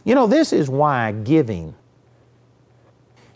You 0.05 0.15
know, 0.15 0.27
this 0.27 0.53
is 0.53 0.69
why 0.69 1.11
giving 1.11 1.75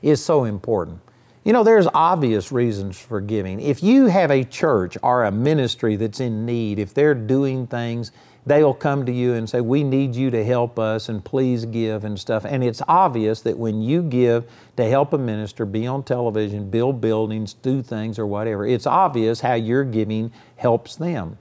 is 0.01 0.23
so 0.23 0.45
important. 0.45 1.01
You 1.43 1.51
know, 1.51 1.63
there's 1.63 1.88
obvious 1.93 2.51
reasons 2.51 2.99
for 2.99 3.19
giving. 3.19 3.59
If 3.59 3.81
you 3.81 4.05
have 4.05 4.29
a 4.29 4.43
church 4.43 4.97
or 5.01 5.23
a 5.23 5.31
ministry 5.31 5.95
that's 5.95 6.19
in 6.19 6.45
need, 6.45 6.77
if 6.77 6.93
they're 6.93 7.15
doing 7.15 7.65
things, 7.65 8.11
they'll 8.45 8.73
come 8.73 9.05
to 9.05 9.11
you 9.11 9.33
and 9.33 9.49
say, 9.49 9.61
We 9.61 9.83
need 9.83 10.15
you 10.15 10.29
to 10.29 10.45
help 10.45 10.77
us 10.77 11.09
and 11.09 11.25
please 11.25 11.65
give 11.65 12.03
and 12.03 12.19
stuff. 12.19 12.45
And 12.45 12.63
it's 12.63 12.83
obvious 12.88 13.41
that 13.41 13.57
when 13.57 13.81
you 13.81 14.03
give 14.03 14.49
to 14.77 14.88
help 14.88 15.13
a 15.13 15.17
minister, 15.17 15.65
be 15.65 15.88
on 15.88 16.03
television, 16.03 16.69
build 16.69 17.01
buildings, 17.01 17.53
do 17.53 17.81
things 17.81 18.19
or 18.19 18.27
whatever, 18.27 18.67
it's 18.67 18.85
obvious 18.85 19.41
how 19.41 19.55
your 19.55 19.83
giving 19.83 20.31
helps 20.57 20.97
them. 20.97 21.38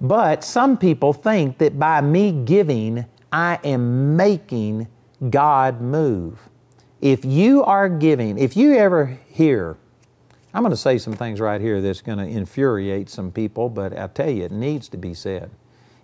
But 0.00 0.44
some 0.44 0.78
people 0.78 1.12
think 1.12 1.58
that 1.58 1.78
by 1.78 2.00
me 2.00 2.30
giving, 2.32 3.04
I 3.32 3.58
am 3.64 4.16
making 4.16 4.88
God 5.28 5.80
move. 5.80 6.48
If 7.00 7.24
you 7.24 7.62
are 7.64 7.88
giving, 7.88 8.38
if 8.38 8.56
you 8.56 8.74
ever 8.76 9.18
hear, 9.28 9.76
I'm 10.52 10.62
going 10.62 10.70
to 10.70 10.76
say 10.76 10.98
some 10.98 11.14
things 11.14 11.40
right 11.40 11.60
here 11.60 11.80
that's 11.80 12.02
going 12.02 12.18
to 12.18 12.26
infuriate 12.26 13.08
some 13.08 13.30
people, 13.30 13.68
but 13.68 13.96
I 13.96 14.08
tell 14.08 14.30
you, 14.30 14.44
it 14.44 14.52
needs 14.52 14.88
to 14.88 14.96
be 14.96 15.14
said. 15.14 15.50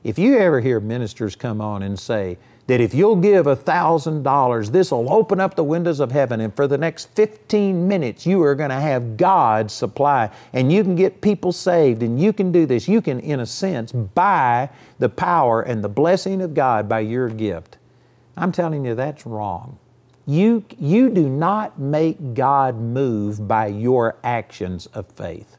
If 0.04 0.18
you 0.18 0.38
ever 0.38 0.60
hear 0.60 0.78
ministers 0.78 1.34
come 1.34 1.60
on 1.60 1.82
and 1.82 1.98
say, 1.98 2.38
that 2.66 2.80
if 2.80 2.92
you'll 2.94 3.16
give 3.16 3.46
a 3.46 3.56
$1,000, 3.56 4.70
this 4.72 4.90
will 4.90 5.12
open 5.12 5.38
up 5.38 5.54
the 5.54 5.64
windows 5.64 6.00
of 6.00 6.10
heaven, 6.10 6.40
and 6.40 6.54
for 6.54 6.66
the 6.66 6.78
next 6.78 7.08
15 7.14 7.86
minutes, 7.86 8.26
you 8.26 8.42
are 8.42 8.54
going 8.54 8.70
to 8.70 8.80
have 8.80 9.16
God's 9.16 9.72
supply, 9.72 10.30
and 10.52 10.72
you 10.72 10.82
can 10.82 10.96
get 10.96 11.20
people 11.20 11.52
saved, 11.52 12.02
and 12.02 12.20
you 12.20 12.32
can 12.32 12.50
do 12.50 12.66
this. 12.66 12.88
You 12.88 13.00
can, 13.00 13.20
in 13.20 13.40
a 13.40 13.46
sense, 13.46 13.92
buy 13.92 14.68
the 14.98 15.08
power 15.08 15.62
and 15.62 15.82
the 15.82 15.88
blessing 15.88 16.42
of 16.42 16.54
God 16.54 16.88
by 16.88 17.00
your 17.00 17.28
gift. 17.28 17.78
I'm 18.36 18.52
telling 18.52 18.84
you, 18.84 18.94
that's 18.94 19.26
wrong. 19.26 19.78
You, 20.26 20.64
you 20.78 21.08
do 21.08 21.28
not 21.28 21.78
make 21.78 22.34
God 22.34 22.76
move 22.76 23.46
by 23.46 23.68
your 23.68 24.16
actions 24.24 24.86
of 24.86 25.06
faith. 25.12 25.56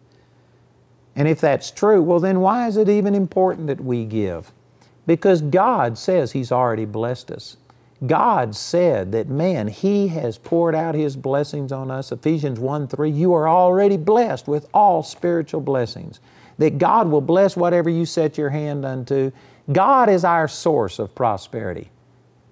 And 1.16 1.28
if 1.28 1.40
that's 1.40 1.72
true, 1.72 2.02
well, 2.02 2.20
then 2.20 2.42
why 2.42 2.68
is 2.68 2.76
it 2.76 2.90
even 2.90 3.16
important 3.16 3.68
that 3.68 3.82
we 3.82 4.04
give? 4.04 4.52
Because 5.08 5.42
God 5.42 5.98
says 5.98 6.34
He's 6.34 6.52
already 6.52 6.86
blessed 6.86 7.32
us. 7.32 7.58
God 8.06 8.56
said 8.56 9.12
that, 9.14 9.28
man, 9.28 9.70
He 9.70 10.10
has 10.10 10.38
poured 10.38 10.76
out 10.76 10.94
His 10.94 11.16
blessings 11.16 11.72
on 11.72 11.90
us. 11.90 12.12
Ephesians 12.12 12.60
1 12.60 12.90
3, 12.90 13.10
you 13.10 13.34
are 13.34 13.50
already 13.50 13.98
blessed 13.98 14.48
with 14.48 14.70
all 14.74 15.02
spiritual 15.02 15.62
blessings. 15.62 16.20
That 16.60 16.78
God 16.78 17.10
will 17.10 17.22
bless 17.22 17.58
whatever 17.58 17.90
you 17.90 18.06
set 18.06 18.38
your 18.38 18.50
hand 18.52 18.86
unto. 18.86 19.32
God 19.72 20.10
is 20.10 20.24
our 20.24 20.48
source 20.48 21.00
of 21.00 21.16
prosperity. 21.16 21.90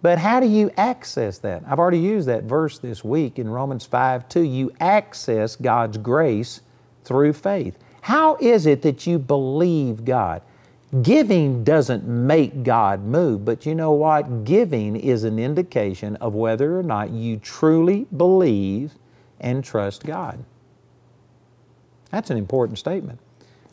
But 0.02 0.20
how 0.20 0.40
do 0.40 0.48
you 0.48 0.72
access 0.78 1.40
that? 1.40 1.64
I've 1.68 1.80
already 1.80 2.00
used 2.00 2.28
that 2.28 2.44
verse 2.44 2.78
this 2.78 3.04
week 3.04 3.40
in 3.40 3.50
Romans 3.50 3.86
5 3.86 4.30
2. 4.30 4.42
You 4.42 4.72
access 4.80 5.56
God's 5.56 5.98
grace 5.98 6.62
through 7.04 7.34
faith. 7.34 7.78
How 8.02 8.36
is 8.36 8.66
it 8.66 8.84
that 8.84 9.08
you 9.08 9.18
believe 9.20 10.06
God? 10.06 10.42
Giving 11.02 11.64
doesn't 11.64 12.06
make 12.08 12.64
God 12.64 13.04
move, 13.04 13.44
but 13.44 13.66
you 13.66 13.76
know 13.76 13.92
what? 13.92 14.46
Giving 14.46 14.96
is 14.96 15.24
an 15.24 15.40
indication 15.40 16.16
of 16.18 16.36
whether 16.36 16.80
or 16.80 16.84
not 16.84 17.10
you 17.10 17.38
truly 17.38 18.06
believe 18.16 18.94
and 19.40 19.64
trust 19.64 20.06
God. 20.06 20.44
That's 22.12 22.30
an 22.30 22.38
important 22.38 22.80
statement. 22.80 23.20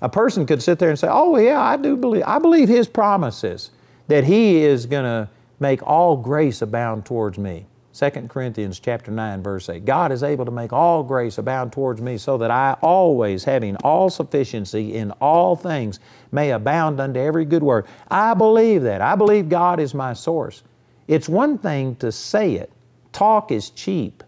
A 0.01 0.09
person 0.09 0.47
could 0.47 0.63
sit 0.63 0.81
there 0.81 0.91
and 0.91 0.99
say, 0.99 1.09
Oh, 1.09 1.37
yeah, 1.37 1.61
I 1.61 1.77
do 1.77 1.97
believe, 1.97 2.25
I 2.27 2.39
believe 2.41 2.69
His 2.69 2.89
promises 2.89 3.71
that 4.09 4.25
He 4.25 4.65
is 4.65 4.87
going 4.87 5.05
to 5.05 5.29
make 5.61 5.81
all 5.87 6.17
grace 6.17 6.61
abound 6.61 7.07
towards 7.07 7.39
me. 7.39 7.67
2 7.95 8.11
Corinthians 8.29 8.81
chapter 8.81 9.11
9 9.11 9.43
verse 9.43 9.69
8. 9.69 9.85
God 9.85 10.13
is 10.13 10.23
able 10.23 10.47
to 10.47 10.51
make 10.51 10.73
all 10.73 11.03
grace 11.03 11.37
abound 11.37 11.73
towards 11.73 12.01
me 12.01 12.17
so 12.17 12.39
that 12.39 12.51
I 12.51 12.77
always 12.81 13.45
having 13.45 13.77
all 13.77 14.09
sufficiency 14.09 14.95
in 14.95 15.11
all 15.13 15.57
things 15.57 16.01
may 16.31 16.53
abound 16.53 17.01
unto 17.01 17.21
every 17.21 17.45
good 17.45 17.63
work. 17.63 17.87
I 18.11 18.33
believe 18.33 18.83
that. 18.83 19.03
I 19.03 19.15
believe 19.15 19.51
God 19.51 19.79
is 19.79 19.93
my 19.93 20.15
source. 20.15 20.63
It's 21.07 21.29
one 21.29 21.59
thing 21.59 21.97
to 21.97 22.11
say 22.11 22.55
it. 22.55 22.73
Talk 23.13 23.53
is 23.53 23.69
cheap. 23.69 24.25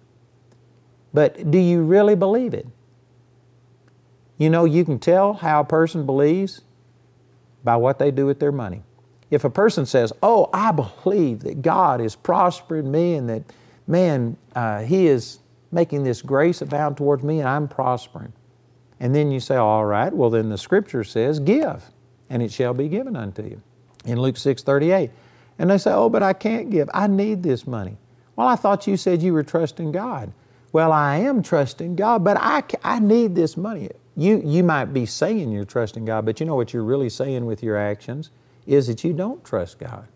But 1.14 1.50
do 1.50 1.59
you 1.59 1.83
really 1.83 2.16
believe 2.16 2.52
it? 2.52 2.66
You 4.37 4.50
know, 4.50 4.64
you 4.66 4.85
can 4.85 4.99
tell 4.99 5.33
how 5.33 5.61
a 5.61 5.64
person 5.64 6.04
believes 6.04 6.61
by 7.62 7.76
what 7.76 7.99
they 7.99 8.11
do 8.11 8.26
with 8.26 8.40
their 8.40 8.52
money. 8.52 8.83
If 9.35 9.45
a 9.45 9.50
person 9.50 9.87
says, 9.87 10.12
Oh, 10.23 10.49
I 10.53 10.73
believe 10.73 11.41
that 11.41 11.62
God 11.62 12.00
is 12.00 12.17
prospering 12.17 12.91
me 12.91 13.14
and 13.14 13.29
that, 13.29 13.43
man, 13.87 14.37
uh, 14.55 14.83
He 14.83 15.07
is 15.07 15.41
making 15.73 16.05
this 16.05 16.23
grace 16.23 16.62
abound 16.62 16.97
towards 16.97 17.23
me 17.23 17.41
and 17.41 17.49
I'm 17.49 17.69
prospering. 17.69 18.33
And 19.00 19.14
then 19.14 19.31
you 19.31 19.41
say, 19.41 19.57
All 19.57 19.85
right, 19.85 20.12
well, 20.12 20.31
then 20.31 20.49
the 20.49 20.59
scripture 20.59 21.05
says, 21.05 21.41
Give, 21.41 21.83
and 22.31 22.43
it 22.43 22.53
shall 22.53 22.75
be 22.75 22.88
given 22.88 23.17
unto 23.17 23.43
you. 23.43 23.61
In 24.05 24.21
Luke 24.21 24.37
6 24.37 24.62
38. 24.62 25.11
And 25.59 25.71
they 25.71 25.79
say, 25.79 25.93
Oh, 25.93 26.09
but 26.09 26.23
I 26.23 26.33
can't 26.33 26.71
give. 26.71 26.88
I 26.95 27.07
need 27.07 27.43
this 27.43 27.67
money. 27.67 27.97
Well, 28.37 28.49
I 28.49 28.57
thought 28.57 28.87
you 28.87 28.97
said 28.97 29.23
you 29.23 29.33
were 29.33 29.43
trusting 29.43 29.93
God. 29.93 30.33
Well, 30.73 30.91
I 30.91 31.19
am 31.19 31.43
trusting 31.43 31.95
God, 31.95 32.25
but 32.25 32.37
I, 32.41 32.64
I 32.83 32.99
need 32.99 33.37
this 33.37 33.57
money. 33.57 33.91
You, 34.17 34.43
you 34.45 34.64
might 34.64 34.87
be 34.87 35.07
saying 35.07 35.53
you're 35.53 35.64
trusting 35.64 36.05
God, 36.05 36.25
but 36.25 36.41
you 36.41 36.47
know 36.47 36.57
what 36.57 36.73
you're 36.73 36.83
really 36.83 37.09
saying 37.09 37.47
with 37.47 37.62
your 37.62 37.76
actions? 37.76 38.31
Is 38.66 38.87
that 38.87 39.04
you 39.04 39.12
don't 39.12 39.44
trust 39.44 39.78
God. 39.78 40.09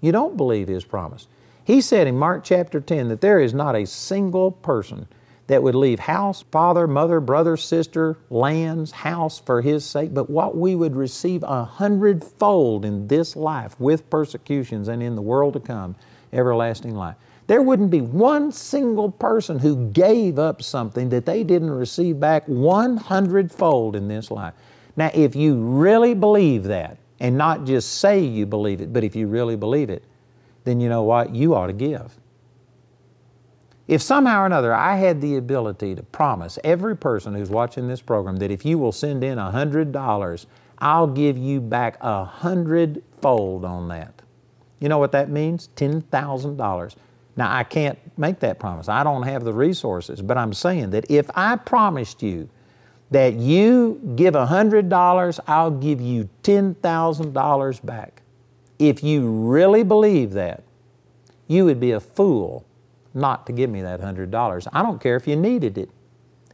You 0.00 0.12
don't 0.12 0.36
believe 0.36 0.68
His 0.68 0.84
promise. 0.84 1.28
He 1.64 1.80
said 1.80 2.06
in 2.06 2.16
Mark 2.16 2.44
chapter 2.44 2.80
10 2.80 3.08
that 3.08 3.20
there 3.20 3.40
is 3.40 3.52
not 3.52 3.74
a 3.74 3.86
single 3.86 4.52
person 4.52 5.08
that 5.48 5.62
would 5.62 5.74
leave 5.74 6.00
house, 6.00 6.42
father, 6.50 6.86
mother, 6.86 7.20
brother, 7.20 7.56
sister, 7.56 8.18
lands, 8.30 8.90
house 8.90 9.38
for 9.38 9.62
His 9.62 9.84
sake, 9.84 10.12
but 10.12 10.28
what 10.28 10.56
we 10.56 10.74
would 10.74 10.96
receive 10.96 11.42
a 11.42 11.64
hundredfold 11.64 12.84
in 12.84 13.08
this 13.08 13.36
life 13.36 13.78
with 13.80 14.10
persecutions 14.10 14.88
and 14.88 15.02
in 15.02 15.14
the 15.14 15.22
world 15.22 15.54
to 15.54 15.60
come, 15.60 15.96
everlasting 16.32 16.94
life. 16.94 17.16
There 17.46 17.62
wouldn't 17.62 17.90
be 17.90 18.00
one 18.00 18.50
single 18.50 19.10
person 19.10 19.60
who 19.60 19.88
gave 19.90 20.38
up 20.38 20.62
something 20.62 21.10
that 21.10 21.26
they 21.26 21.44
didn't 21.44 21.70
receive 21.70 22.18
back 22.18 22.44
100 22.46 23.52
fold 23.52 23.94
in 23.94 24.08
this 24.08 24.32
life. 24.32 24.54
Now, 24.96 25.10
if 25.14 25.36
you 25.36 25.56
really 25.56 26.14
believe 26.14 26.64
that, 26.64 26.98
and 27.20 27.36
not 27.36 27.64
just 27.64 27.98
say 27.98 28.20
you 28.20 28.46
believe 28.46 28.80
it, 28.80 28.92
but 28.92 29.04
if 29.04 29.16
you 29.16 29.26
really 29.26 29.56
believe 29.56 29.90
it, 29.90 30.04
then 30.64 30.80
you 30.80 30.88
know 30.88 31.02
what? 31.02 31.34
You 31.34 31.54
ought 31.54 31.68
to 31.68 31.72
give. 31.72 32.18
If 33.88 34.02
somehow 34.02 34.42
or 34.42 34.46
another 34.46 34.74
I 34.74 34.96
had 34.96 35.20
the 35.20 35.36
ability 35.36 35.94
to 35.94 36.02
promise 36.02 36.58
every 36.64 36.96
person 36.96 37.34
who's 37.34 37.50
watching 37.50 37.86
this 37.86 38.02
program 38.02 38.36
that 38.36 38.50
if 38.50 38.64
you 38.64 38.78
will 38.78 38.92
send 38.92 39.22
in 39.22 39.38
a 39.38 39.52
$100, 39.52 40.46
I'll 40.78 41.06
give 41.06 41.38
you 41.38 41.60
back 41.60 41.96
a 42.00 42.24
hundredfold 42.24 43.64
on 43.64 43.88
that. 43.88 44.22
You 44.80 44.88
know 44.88 44.98
what 44.98 45.12
that 45.12 45.30
means? 45.30 45.70
$10,000. 45.76 46.96
Now, 47.36 47.54
I 47.54 47.64
can't 47.64 47.98
make 48.18 48.40
that 48.40 48.58
promise. 48.58 48.88
I 48.88 49.04
don't 49.04 49.22
have 49.22 49.44
the 49.44 49.52
resources, 49.52 50.20
but 50.20 50.36
I'm 50.36 50.52
saying 50.52 50.90
that 50.90 51.10
if 51.10 51.30
I 51.34 51.56
promised 51.56 52.22
you 52.22 52.48
that 53.10 53.34
you 53.34 54.00
give 54.16 54.34
$100, 54.34 55.40
I'll 55.46 55.70
give 55.70 56.00
you 56.00 56.28
$10,000 56.42 57.86
back. 57.86 58.22
If 58.78 59.02
you 59.02 59.28
really 59.28 59.82
believe 59.82 60.32
that, 60.32 60.64
you 61.46 61.64
would 61.64 61.80
be 61.80 61.92
a 61.92 62.00
fool 62.00 62.66
not 63.14 63.46
to 63.46 63.52
give 63.52 63.70
me 63.70 63.80
that 63.82 64.00
$100. 64.00 64.66
I 64.72 64.82
don't 64.82 65.00
care 65.00 65.16
if 65.16 65.26
you 65.26 65.36
needed 65.36 65.78
it. 65.78 65.88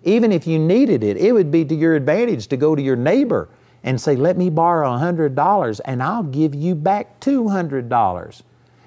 Even 0.05 0.33
if 0.33 0.47
you 0.47 0.59
needed 0.59 1.03
it, 1.03 1.17
it 1.17 1.33
would 1.33 1.51
be 1.51 1.65
to 1.65 1.75
your 1.75 1.95
advantage 1.95 2.49
to 2.49 2.57
go 2.57 2.75
to 2.75 2.83
your 2.83 2.97
neighbor 2.97 3.49
and 3.83 4.01
say, 4.01 4.15
Let 4.17 4.37
me 4.37 4.51
borrow 4.51 4.91
$100 4.91 5.81
and 5.85 6.03
I'll 6.03 6.23
give 6.23 6.55
you 6.55 6.75
back 6.75 7.21
$200. 7.21 8.43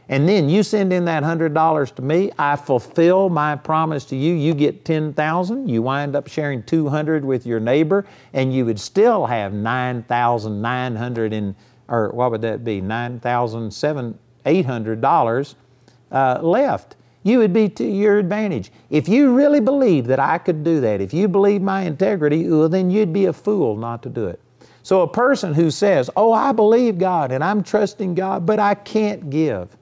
And 0.07 0.29
then 0.29 0.49
you 0.49 0.61
send 0.61 0.93
in 0.93 1.05
that 1.05 1.23
$100 1.23 1.95
to 1.95 2.01
me, 2.03 2.31
I 2.37 2.57
fulfill 2.57 3.29
my 3.29 3.55
promise 3.55 4.05
to 4.05 4.15
you, 4.15 4.35
you 4.35 4.53
get 4.53 4.85
10,000, 4.85 5.67
you 5.67 5.81
wind 5.81 6.15
up 6.15 6.27
sharing 6.27 6.61
200 6.61 7.25
with 7.25 7.47
your 7.47 7.59
neighbor, 7.59 8.05
and 8.31 8.53
you 8.53 8.65
would 8.65 8.79
still 8.79 9.25
have 9.25 9.51
9,900 9.51 11.33
in, 11.33 11.55
or 11.87 12.09
what 12.09 12.29
would 12.29 12.41
that 12.41 12.63
be, 12.63 12.81
$9,800 12.81 15.55
uh, 16.11 16.39
left. 16.43 16.95
You 17.23 17.39
would 17.39 17.53
be 17.53 17.67
to 17.69 17.83
your 17.83 18.19
advantage. 18.19 18.71
If 18.91 19.09
you 19.09 19.33
really 19.33 19.59
believe 19.59 20.05
that 20.05 20.19
I 20.19 20.37
could 20.37 20.63
do 20.63 20.81
that, 20.81 21.01
if 21.01 21.15
you 21.15 21.27
believe 21.27 21.63
my 21.63 21.81
integrity, 21.81 22.47
well, 22.47 22.69
then 22.69 22.91
you'd 22.91 23.11
be 23.11 23.25
a 23.25 23.33
fool 23.33 23.75
not 23.75 24.03
to 24.03 24.09
do 24.09 24.27
it. 24.27 24.39
So 24.83 25.01
a 25.01 25.07
person 25.07 25.55
who 25.55 25.71
says, 25.71 26.11
Oh, 26.15 26.31
I 26.31 26.51
believe 26.51 26.99
God 26.99 27.31
and 27.31 27.43
I'm 27.43 27.63
trusting 27.63 28.13
God, 28.13 28.45
but 28.45 28.59
I 28.59 28.75
can't 28.75 29.31
give 29.31 29.75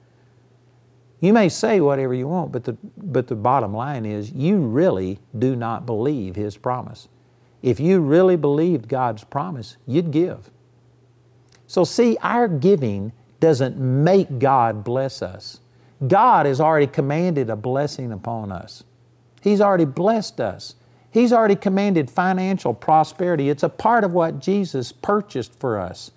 you 1.24 1.32
may 1.32 1.48
say 1.48 1.80
whatever 1.80 2.12
you 2.12 2.28
want, 2.28 2.52
but 2.52 2.64
the, 2.64 2.76
but 2.96 3.28
the 3.28 3.34
bottom 3.34 3.72
line 3.72 4.04
is 4.04 4.32
you 4.32 4.58
really 4.58 5.20
do 5.38 5.56
not 5.56 5.86
believe 5.86 6.36
His 6.36 6.56
promise. 6.56 7.08
If 7.62 7.80
you 7.80 8.00
really 8.00 8.36
believed 8.36 8.88
God's 8.88 9.24
promise, 9.24 9.76
you'd 9.86 10.10
give. 10.10 10.50
So, 11.66 11.84
see, 11.84 12.18
our 12.20 12.46
giving 12.46 13.12
doesn't 13.40 13.78
make 13.78 14.38
God 14.38 14.84
bless 14.84 15.22
us. 15.22 15.60
God 16.06 16.46
has 16.46 16.60
already 16.60 16.86
commanded 16.86 17.48
a 17.48 17.56
blessing 17.56 18.12
upon 18.12 18.52
us. 18.52 18.84
He's 19.40 19.60
already 19.60 19.86
blessed 19.86 20.40
us. 20.40 20.74
He's 21.10 21.32
already 21.32 21.56
commanded 21.56 22.10
financial 22.10 22.74
prosperity. 22.74 23.48
It's 23.48 23.62
a 23.62 23.68
part 23.68 24.04
of 24.04 24.12
what 24.12 24.40
Jesus 24.40 24.92
purchased 24.92 25.58
for 25.58 25.78
us. 25.78 26.10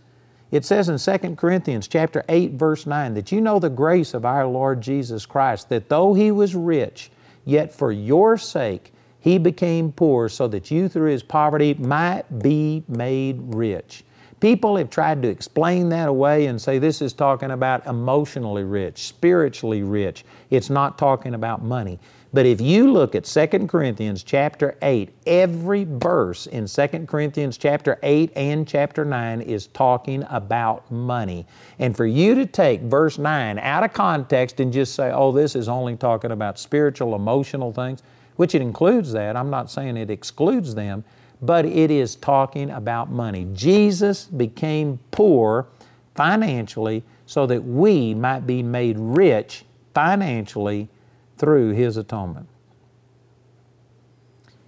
It 0.50 0.64
says 0.64 0.88
in 0.88 0.98
2 0.98 1.36
Corinthians 1.36 1.88
chapter 1.88 2.24
8 2.30 2.54
verse 2.54 2.86
9 2.86 3.14
that 3.16 3.32
you 3.32 3.42
know 3.42 3.60
the 3.60 3.70
grace 3.70 4.14
of 4.14 4.26
our 4.26 4.48
Lord 4.48 4.82
Jesus 4.82 5.26
Christ 5.26 5.70
that 5.70 5.90
though 5.90 6.14
he 6.14 6.32
was 6.32 6.56
rich 6.56 7.12
yet 7.46 7.74
for 7.74 7.92
your 7.92 8.38
sake 8.38 8.94
he 9.20 9.38
became 9.38 9.92
poor 9.92 10.30
so 10.30 10.48
that 10.48 10.72
you 10.72 10.88
through 10.88 11.12
his 11.12 11.22
poverty 11.22 11.74
might 11.74 12.24
be 12.40 12.84
made 12.88 13.42
rich. 13.54 14.06
People 14.40 14.78
have 14.78 14.90
tried 14.90 15.22
to 15.24 15.28
explain 15.28 15.90
that 15.90 16.08
away 16.08 16.46
and 16.46 16.62
say 16.62 16.78
this 16.78 17.02
is 17.02 17.12
talking 17.12 17.52
about 17.52 17.86
emotionally 17.88 18.64
rich, 18.64 19.08
spiritually 19.08 19.82
rich. 19.82 20.24
It's 20.52 20.70
not 20.70 20.98
talking 20.98 21.34
about 21.34 21.64
money. 21.64 22.00
But 22.34 22.46
if 22.46 22.60
you 22.60 22.92
look 22.92 23.16
at 23.16 23.24
2 23.24 23.68
Corinthians 23.68 24.22
chapter 24.22 24.78
8, 24.82 25.10
every 25.26 25.86
verse 25.86 26.46
in 26.46 26.68
2 26.68 26.88
Corinthians 27.08 27.58
chapter 27.58 27.98
8 28.04 28.34
and 28.36 28.68
chapter 28.68 29.06
9 29.06 29.42
is 29.42 29.68
talking 29.68 30.26
about 30.30 30.92
money. 30.92 31.46
And 31.80 31.96
for 31.96 32.06
you 32.06 32.36
to 32.36 32.46
take 32.46 32.82
verse 32.82 33.18
9 33.18 33.60
out 33.60 33.84
of 33.84 33.94
context 33.94 34.60
and 34.60 34.74
just 34.74 34.94
say, 34.94 35.10
oh, 35.12 35.32
this 35.32 35.56
is 35.56 35.70
only 35.70 35.96
talking 35.96 36.32
about 36.32 36.60
spiritual, 36.60 37.16
emotional 37.16 37.72
things, 37.72 38.04
which 38.36 38.54
it 38.54 38.62
includes 38.62 39.14
that, 39.14 39.38
I'm 39.38 39.50
not 39.50 39.72
saying 39.72 39.96
it 39.96 40.10
excludes 40.10 40.76
them, 40.76 41.06
but 41.42 41.66
it 41.66 41.92
is 41.92 42.16
talking 42.16 42.72
about 42.72 43.10
money. 43.10 43.48
Jesus 43.54 44.26
became 44.26 45.00
poor 45.12 45.68
financially 46.16 47.04
so 47.26 47.46
that 47.46 47.64
we 47.64 48.14
might 48.14 48.46
be 48.46 48.62
made 48.62 48.98
rich 49.00 49.64
financially 49.94 50.90
through 51.38 51.72
His 51.72 51.98
atonement. 51.98 52.48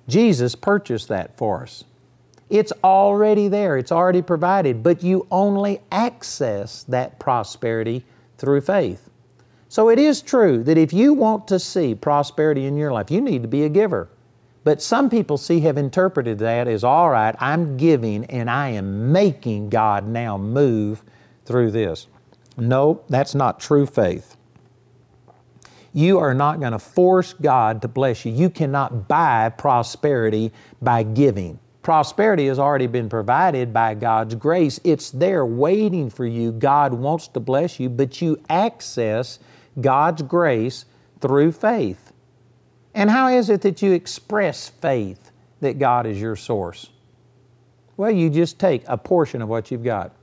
Jesus 0.07 0.55
purchased 0.55 1.07
that 1.09 1.37
for 1.37 1.63
us. 1.63 1.83
It's 2.49 2.73
already 2.83 3.47
there, 3.47 3.77
it's 3.77 3.91
already 3.91 4.23
provided, 4.23 4.81
but 4.81 5.03
you 5.03 5.27
only 5.29 5.81
access 5.91 6.83
that 6.83 7.19
prosperity 7.19 8.03
through 8.37 8.61
faith. 8.61 9.09
So 9.67 9.89
it 9.89 9.99
is 9.99 10.23
true 10.23 10.63
that 10.63 10.79
if 10.79 10.91
you 10.91 11.13
want 11.13 11.47
to 11.49 11.59
see 11.59 11.93
prosperity 11.93 12.65
in 12.65 12.75
your 12.75 12.91
life, 12.91 13.11
you 13.11 13.21
need 13.21 13.43
to 13.43 13.47
be 13.47 13.63
a 13.63 13.69
giver. 13.69 14.09
But 14.63 14.81
some 14.81 15.11
people 15.11 15.37
see 15.37 15.59
have 15.61 15.77
interpreted 15.77 16.39
that 16.39 16.67
as 16.67 16.83
all 16.83 17.11
right, 17.11 17.35
I'm 17.39 17.77
giving 17.77 18.25
and 18.25 18.49
I 18.49 18.69
am 18.69 19.11
making 19.11 19.69
God 19.69 20.07
now 20.07 20.37
move 20.37 21.03
through 21.45 21.71
this. 21.71 22.07
No, 22.57 23.01
that's 23.09 23.35
not 23.35 23.59
true 23.59 23.85
faith. 23.85 24.35
You 25.93 26.19
are 26.19 26.33
not 26.33 26.59
going 26.59 26.71
to 26.71 26.79
force 26.79 27.33
God 27.33 27.81
to 27.81 27.87
bless 27.87 28.25
you. 28.25 28.31
You 28.31 28.49
cannot 28.49 29.07
buy 29.07 29.49
prosperity 29.49 30.51
by 30.81 31.03
giving. 31.03 31.59
Prosperity 31.81 32.47
has 32.47 32.59
already 32.59 32.87
been 32.87 33.09
provided 33.09 33.73
by 33.73 33.95
God's 33.95 34.35
grace. 34.35 34.79
It's 34.83 35.09
there 35.11 35.45
waiting 35.45 36.09
for 36.09 36.25
you. 36.25 36.51
God 36.51 36.93
wants 36.93 37.27
to 37.29 37.39
bless 37.39 37.79
you, 37.79 37.89
but 37.89 38.21
you 38.21 38.39
access 38.49 39.39
God's 39.79 40.21
grace 40.21 40.85
through 41.21 41.53
faith. 41.53 42.13
And 42.93 43.09
how 43.09 43.29
is 43.29 43.49
it 43.49 43.61
that 43.61 43.81
you 43.81 43.93
express 43.93 44.69
faith 44.69 45.31
that 45.61 45.79
God 45.79 46.05
is 46.05 46.19
your 46.19 46.35
source? 46.35 46.89
Well, 47.97 48.11
you 48.11 48.29
just 48.29 48.59
take 48.59 48.83
a 48.87 48.97
portion 48.97 49.41
of 49.41 49.49
what 49.49 49.71
you've 49.71 49.83
got 49.83 50.13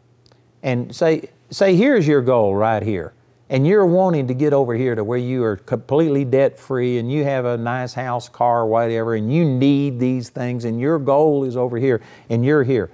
and 0.62 0.94
say, 0.94 1.30
say 1.50 1.76
here's 1.76 2.06
your 2.06 2.22
goal 2.22 2.54
right 2.54 2.82
here 2.82 3.12
and 3.48 3.66
you're 3.66 3.86
wanting 3.86 4.26
to 4.26 4.34
get 4.34 4.52
over 4.52 4.74
here 4.74 4.94
to 4.94 5.04
where 5.04 5.18
you 5.18 5.44
are 5.44 5.56
completely 5.56 6.24
debt 6.24 6.58
free 6.58 6.98
and 6.98 7.10
you 7.10 7.24
have 7.24 7.44
a 7.44 7.56
nice 7.56 7.94
house, 7.94 8.28
car, 8.28 8.66
whatever, 8.66 9.14
and 9.14 9.32
you 9.32 9.44
need 9.44 10.00
these 10.00 10.30
things 10.30 10.64
and 10.64 10.80
your 10.80 10.98
goal 10.98 11.44
is 11.44 11.56
over 11.56 11.76
here 11.76 12.02
and 12.28 12.44
you're 12.44 12.64
here. 12.64 12.90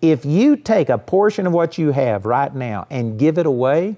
If 0.00 0.24
you 0.24 0.56
take 0.56 0.88
a 0.88 0.96
portion 0.96 1.46
of 1.46 1.52
what 1.52 1.76
you 1.76 1.90
have 1.90 2.24
right 2.24 2.54
now 2.54 2.86
and 2.90 3.18
give 3.18 3.36
it 3.36 3.46
away 3.46 3.96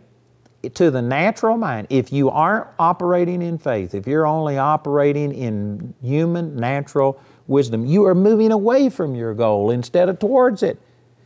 to 0.75 0.91
the 0.91 1.03
natural 1.03 1.57
mind, 1.57 1.89
if 1.91 2.13
you 2.13 2.31
aren't 2.31 2.69
operating 2.79 3.43
in 3.43 3.59
faith, 3.59 3.95
if 3.95 4.07
you're 4.07 4.27
only 4.27 4.59
operating 4.59 5.33
in 5.33 5.95
human, 6.03 6.57
natural 6.57 7.21
wisdom, 7.47 7.85
you 7.85 8.07
are 8.07 8.15
moving 8.15 8.51
away 8.51 8.89
from 8.89 9.15
your 9.15 9.35
goal 9.35 9.71
instead 9.71 10.09
of 10.09 10.19
towards 10.19 10.63
it. 10.63 10.81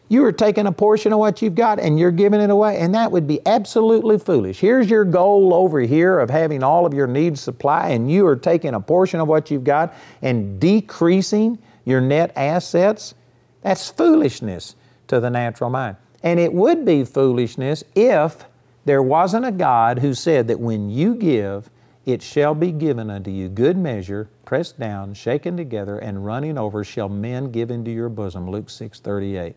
You 0.09 0.25
are 0.25 0.33
taking 0.33 0.67
a 0.67 0.73
portion 0.73 1.13
of 1.13 1.19
what 1.19 1.43
you've 1.43 1.57
got 1.57 1.81
and 1.81 1.99
you're 1.99 2.13
giving 2.13 2.41
it 2.41 2.51
away, 2.51 2.79
and 2.79 2.95
that 2.95 3.11
would 3.11 3.27
be 3.27 3.41
absolutely 3.45 4.19
foolish. 4.19 4.61
Here's 4.61 4.89
your 4.89 5.05
goal 5.05 5.53
over 5.53 5.81
here 5.81 6.21
of 6.21 6.31
having 6.31 6.63
all 6.63 6.87
of 6.87 6.95
your 6.95 7.09
needs 7.09 7.41
supplied, 7.41 7.93
and 7.93 8.11
you 8.11 8.27
are 8.27 8.37
taking 8.37 8.75
a 8.75 8.81
portion 8.81 9.19
of 9.19 9.27
what 9.27 9.51
you've 9.51 9.65
got 9.65 9.95
and 10.23 10.61
decreasing 10.61 11.59
your 11.85 12.01
net 12.01 12.33
assets. 12.37 13.15
That's 13.63 13.91
foolishness 13.91 14.77
to 15.09 15.19
the 15.19 15.31
natural 15.31 15.71
mind. 15.71 15.97
And 16.23 16.39
it 16.39 16.53
would 16.53 16.85
be 16.85 17.05
foolishness 17.05 17.83
if 17.95 18.45
there 18.85 19.03
wasn't 19.03 19.45
a 19.45 19.53
God 19.53 19.99
who 19.99 20.15
said 20.15 20.47
that 20.49 20.61
when 20.61 20.89
you 20.89 21.17
give, 21.17 21.69
it 22.05 22.23
shall 22.23 22.55
be 22.55 22.71
given 22.71 23.11
unto 23.11 23.33
you 23.33 23.49
good 23.49 23.77
measure, 23.77 24.29
pressed 24.45 24.79
down, 24.79 25.15
shaken 25.15 25.57
together, 25.57 25.99
and 25.99 26.25
running 26.25 26.57
over 26.57 26.85
shall 26.85 27.09
men 27.09 27.51
give 27.51 27.73
into 27.73 27.91
your 27.91 28.09
bosom. 28.09 28.49
Luke 28.49 28.71
6 28.71 29.01
38. 29.01 29.57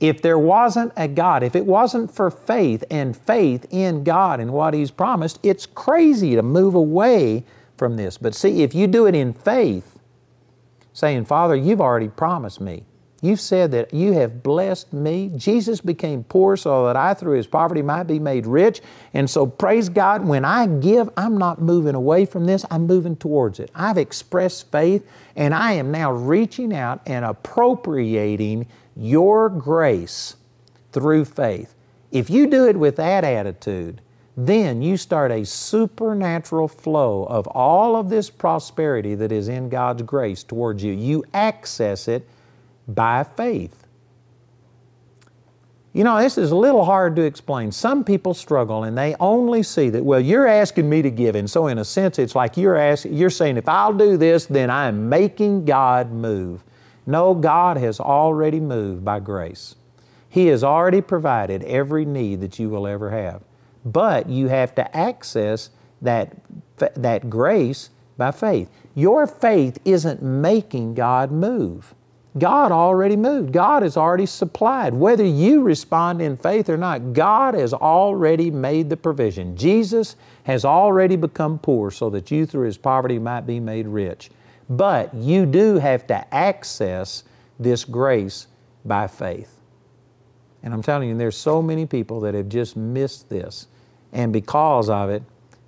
If 0.00 0.22
there 0.22 0.38
wasn't 0.38 0.92
a 0.96 1.08
God, 1.08 1.42
if 1.42 1.54
it 1.54 1.66
wasn't 1.66 2.14
for 2.14 2.30
faith 2.30 2.84
and 2.90 3.16
faith 3.16 3.66
in 3.70 4.04
God 4.04 4.40
and 4.40 4.52
what 4.52 4.74
He's 4.74 4.90
promised, 4.90 5.38
it's 5.42 5.66
crazy 5.66 6.34
to 6.34 6.42
move 6.42 6.74
away 6.74 7.44
from 7.76 7.96
this. 7.96 8.18
But 8.18 8.34
see, 8.34 8.62
if 8.62 8.74
you 8.74 8.86
do 8.86 9.06
it 9.06 9.14
in 9.14 9.32
faith, 9.32 9.98
saying, 10.92 11.24
Father, 11.24 11.56
you've 11.56 11.80
already 11.80 12.08
promised 12.08 12.60
me. 12.60 12.84
You've 13.24 13.40
said 13.40 13.70
that 13.70 13.94
you 13.94 14.12
have 14.12 14.42
blessed 14.42 14.92
me. 14.92 15.30
Jesus 15.34 15.80
became 15.80 16.24
poor 16.24 16.58
so 16.58 16.84
that 16.84 16.94
I, 16.94 17.14
through 17.14 17.38
His 17.38 17.46
poverty, 17.46 17.80
might 17.80 18.02
be 18.02 18.18
made 18.18 18.46
rich. 18.46 18.82
And 19.14 19.28
so, 19.30 19.46
praise 19.46 19.88
God, 19.88 20.22
when 20.26 20.44
I 20.44 20.66
give, 20.66 21.08
I'm 21.16 21.38
not 21.38 21.58
moving 21.58 21.94
away 21.94 22.26
from 22.26 22.44
this, 22.44 22.66
I'm 22.70 22.86
moving 22.86 23.16
towards 23.16 23.60
it. 23.60 23.70
I've 23.74 23.96
expressed 23.96 24.70
faith, 24.70 25.08
and 25.36 25.54
I 25.54 25.72
am 25.72 25.90
now 25.90 26.12
reaching 26.12 26.74
out 26.74 27.00
and 27.06 27.24
appropriating 27.24 28.66
your 28.96 29.48
grace 29.48 30.36
through 30.92 31.24
faith. 31.24 31.74
If 32.12 32.30
you 32.30 32.46
do 32.46 32.68
it 32.68 32.76
with 32.76 32.96
that 32.96 33.24
attitude, 33.24 34.00
then 34.36 34.82
you 34.82 34.96
start 34.96 35.30
a 35.30 35.44
supernatural 35.44 36.68
flow 36.68 37.24
of 37.24 37.46
all 37.48 37.96
of 37.96 38.08
this 38.08 38.30
prosperity 38.30 39.14
that 39.14 39.30
is 39.30 39.48
in 39.48 39.68
God's 39.68 40.02
grace 40.02 40.42
towards 40.42 40.82
you. 40.82 40.92
You 40.92 41.24
access 41.32 42.08
it 42.08 42.28
by 42.88 43.24
faith. 43.24 43.86
You 45.92 46.02
know, 46.02 46.18
this 46.18 46.36
is 46.36 46.50
a 46.50 46.56
little 46.56 46.84
hard 46.84 47.14
to 47.16 47.22
explain. 47.22 47.70
Some 47.70 48.02
people 48.02 48.34
struggle 48.34 48.82
and 48.82 48.98
they 48.98 49.14
only 49.20 49.62
see 49.62 49.90
that, 49.90 50.04
well, 50.04 50.18
you're 50.18 50.48
asking 50.48 50.90
me 50.90 51.02
to 51.02 51.10
give. 51.10 51.36
And 51.36 51.48
so, 51.48 51.68
in 51.68 51.78
a 51.78 51.84
sense, 51.84 52.18
it's 52.18 52.34
like 52.34 52.56
you're, 52.56 52.74
asking, 52.74 53.14
you're 53.14 53.30
saying, 53.30 53.56
if 53.56 53.68
I'll 53.68 53.92
do 53.92 54.16
this, 54.16 54.46
then 54.46 54.70
I'm 54.70 55.08
making 55.08 55.64
God 55.64 56.10
move. 56.10 56.64
No, 57.06 57.34
God 57.34 57.76
has 57.76 58.00
already 58.00 58.60
moved 58.60 59.04
by 59.04 59.20
grace. 59.20 59.76
He 60.28 60.46
has 60.46 60.64
already 60.64 61.00
provided 61.00 61.62
every 61.64 62.04
need 62.04 62.40
that 62.40 62.58
you 62.58 62.68
will 62.68 62.86
ever 62.86 63.10
have. 63.10 63.42
But 63.84 64.28
you 64.28 64.48
have 64.48 64.74
to 64.76 64.96
access 64.96 65.70
that, 66.02 66.36
that 66.78 67.30
grace 67.30 67.90
by 68.16 68.30
faith. 68.30 68.70
Your 68.94 69.26
faith 69.26 69.78
isn't 69.84 70.22
making 70.22 70.94
God 70.94 71.30
move. 71.30 71.94
God 72.36 72.72
already 72.72 73.16
moved. 73.16 73.52
God 73.52 73.82
has 73.82 73.96
already 73.96 74.26
supplied. 74.26 74.92
Whether 74.92 75.24
you 75.24 75.62
respond 75.62 76.20
in 76.20 76.36
faith 76.36 76.68
or 76.68 76.76
not, 76.76 77.12
God 77.12 77.54
has 77.54 77.72
already 77.72 78.50
made 78.50 78.90
the 78.90 78.96
provision. 78.96 79.56
Jesus 79.56 80.16
has 80.42 80.64
already 80.64 81.14
become 81.14 81.60
poor 81.60 81.92
so 81.92 82.10
that 82.10 82.32
you 82.32 82.44
through 82.44 82.66
His 82.66 82.76
poverty 82.76 83.20
might 83.20 83.46
be 83.46 83.60
made 83.60 83.86
rich. 83.86 84.30
But 84.68 85.14
you 85.14 85.46
do 85.46 85.78
have 85.78 86.06
to 86.08 86.34
access 86.34 87.24
this 87.58 87.84
grace 87.84 88.46
by 88.84 89.06
faith. 89.06 89.60
And 90.62 90.72
I'm 90.72 90.82
telling 90.82 91.08
you, 91.08 91.16
there's 91.16 91.36
so 91.36 91.60
many 91.60 91.84
people 91.86 92.20
that 92.20 92.34
have 92.34 92.48
just 92.48 92.76
missed 92.76 93.28
this. 93.28 93.66
And 94.12 94.32
because 94.32 94.88
of 94.88 95.10
it, 95.10 95.22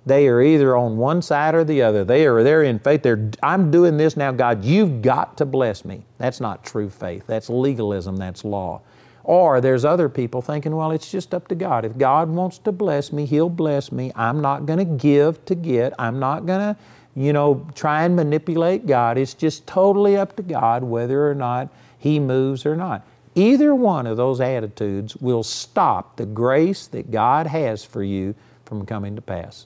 they 0.07 0.27
are 0.29 0.41
either 0.41 0.75
on 0.75 0.97
one 0.97 1.21
side 1.21 1.53
or 1.53 1.65
the 1.65 1.81
other. 1.81 2.05
They 2.05 2.25
are 2.25 2.41
they're 2.41 2.63
in 2.63 2.79
faith. 2.79 3.03
They're 3.03 3.29
I'm 3.43 3.69
doing 3.69 3.97
this 3.97 4.15
now, 4.15 4.31
God. 4.31 4.63
You've 4.63 5.01
got 5.01 5.37
to 5.37 5.45
bless 5.45 5.83
me. 5.83 6.05
That's 6.17 6.39
not 6.39 6.63
true 6.63 6.89
faith. 6.89 7.25
That's 7.27 7.49
legalism. 7.49 8.15
That's 8.15 8.45
law. 8.45 8.81
Or 9.25 9.59
there's 9.59 9.83
other 9.83 10.07
people 10.07 10.41
thinking, 10.41 10.73
well, 10.73 10.91
it's 10.91 11.11
just 11.11 11.33
up 11.33 11.49
to 11.49 11.55
God. 11.55 11.83
If 11.83 11.97
God 11.97 12.29
wants 12.29 12.57
to 12.59 12.71
bless 12.71 13.11
me, 13.11 13.25
He'll 13.25 13.49
bless 13.49 13.91
me. 13.91 14.13
I'm 14.15 14.41
not 14.41 14.65
going 14.65 14.79
to 14.79 14.85
give 14.85 15.43
to 15.45 15.55
get. 15.55 15.93
I'm 15.99 16.19
not 16.19 16.45
going 16.45 16.61
to 16.61 16.77
you 17.17 17.33
know, 17.33 17.65
try 17.73 18.03
and 18.03 18.15
manipulate 18.15 18.85
God. 18.85 19.17
It's 19.17 19.33
just 19.33 19.65
totally 19.65 20.15
up 20.15 20.35
to 20.35 20.43
God 20.43 20.83
whether 20.83 21.27
or 21.27 21.33
not 21.33 21.69
He 21.97 22.19
moves 22.19 22.63
or 22.63 22.75
not. 22.75 23.05
Either 23.33 23.73
one 23.73 24.05
of 24.05 24.17
those 24.17 24.39
attitudes 24.39 25.15
will 25.17 25.41
stop 25.41 26.17
the 26.17 26.27
grace 26.27 26.85
that 26.87 27.09
God 27.09 27.47
has 27.47 27.83
for 27.83 28.03
you 28.03 28.35
from 28.65 28.85
coming 28.85 29.15
to 29.15 29.21
pass. 29.21 29.65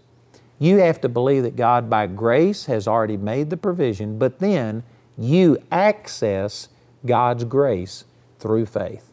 You 0.59 0.77
have 0.77 1.01
to 1.01 1.09
believe 1.09 1.43
that 1.43 1.57
God, 1.57 1.89
by 1.89 2.07
grace, 2.07 2.67
has 2.67 2.87
already 2.87 3.17
made 3.17 3.49
the 3.49 3.57
provision, 3.57 4.17
but 4.17 4.39
then 4.39 4.83
you 5.17 5.57
access 5.71 6.69
God's 7.05 7.43
grace 7.43 8.05
through 8.39 8.65
faith. 8.65 9.09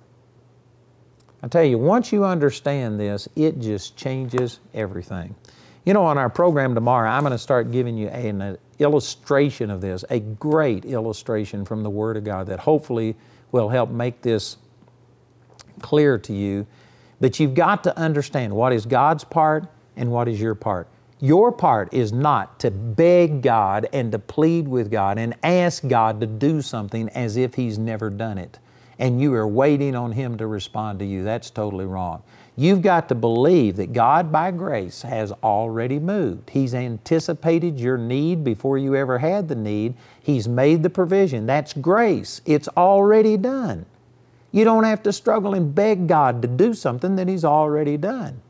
I 1.43 1.49
tell 1.49 1.65
you, 1.65 1.79
once 1.79 2.13
you 2.13 2.25
understand 2.25 3.01
this, 3.01 3.29
it 3.35 3.59
just 3.59 3.97
changes 3.97 4.61
everything. 4.75 5.35
You 5.89 5.95
know, 5.95 6.05
on 6.05 6.19
our 6.19 6.29
program 6.29 6.75
tomorrow, 6.75 7.09
I'm 7.09 7.23
going 7.23 7.33
to 7.33 7.39
start 7.39 7.73
giving 7.73 7.97
you 7.97 8.09
an 8.09 8.59
illustration 8.79 9.71
of 9.71 9.81
this, 9.81 10.05
a 10.11 10.21
great 10.21 10.85
illustration 10.85 11.65
from 11.65 11.83
the 11.83 11.89
Word 11.89 12.19
of 12.19 12.25
God 12.25 12.49
that 12.49 12.59
hopefully 12.61 13.17
will 13.53 13.71
help 13.71 13.89
make 13.89 14.21
this 14.21 14.59
clear 15.81 16.19
to 16.19 16.35
you. 16.35 16.67
But 17.23 17.41
you've 17.41 17.55
got 17.55 17.85
to 17.85 17.99
understand 17.99 18.53
what 18.53 18.75
is 18.75 18.85
God's 18.85 19.25
part 19.25 19.67
and 19.97 20.11
what 20.11 20.29
is 20.29 20.39
your 20.39 20.55
part. 20.55 20.89
Your 21.21 21.51
part 21.51 21.95
is 21.95 22.13
not 22.13 22.61
to 22.61 22.71
beg 22.71 23.41
God 23.41 23.89
and 23.91 24.13
to 24.13 24.19
plead 24.19 24.69
with 24.69 24.91
God 24.91 25.19
and 25.19 25.37
ask 25.43 25.89
God 25.89 26.21
to 26.21 26.27
do 26.27 26.61
something 26.61 27.09
as 27.15 27.39
if 27.39 27.55
He's 27.55 27.79
never 27.79 28.11
done 28.11 28.37
it 28.37 28.59
and 28.99 29.21
you 29.21 29.33
are 29.35 29.47
waiting 29.47 29.95
on 29.95 30.13
Him 30.13 30.37
to 30.39 30.47
respond 30.47 30.99
to 30.99 31.05
you. 31.05 31.25
That's 31.25 31.51
totally 31.51 31.87
wrong. 31.87 32.23
You've 32.61 32.83
got 32.83 33.09
to 33.11 33.15
believe 33.15 33.77
that 33.77 33.93
God, 33.93 34.33
by 34.33 34.51
grace, 34.51 35.03
has 35.03 35.31
already 35.45 36.01
moved. 36.01 36.51
He's 36.51 36.75
anticipated 36.75 37.79
your 37.79 37.97
need 37.97 38.43
before 38.43 38.77
you 38.77 38.97
ever 38.97 39.21
had 39.21 39.47
the 39.47 39.55
need. 39.55 39.95
He's 40.21 40.49
made 40.49 40.83
the 40.83 40.91
provision. 40.91 41.47
That's 41.47 41.73
grace. 41.73 42.41
It's 42.47 42.67
already 42.77 43.37
done. 43.37 43.87
You 44.51 44.65
don't 44.65 44.83
have 44.83 45.05
to 45.05 45.13
struggle 45.13 45.55
and 45.55 45.73
beg 45.73 46.09
God 46.09 46.43
to 46.43 46.49
do 46.49 46.75
something 46.75 47.15
that 47.15 47.29
He's 47.29 47.45
already 47.45 47.97
done. 47.97 48.43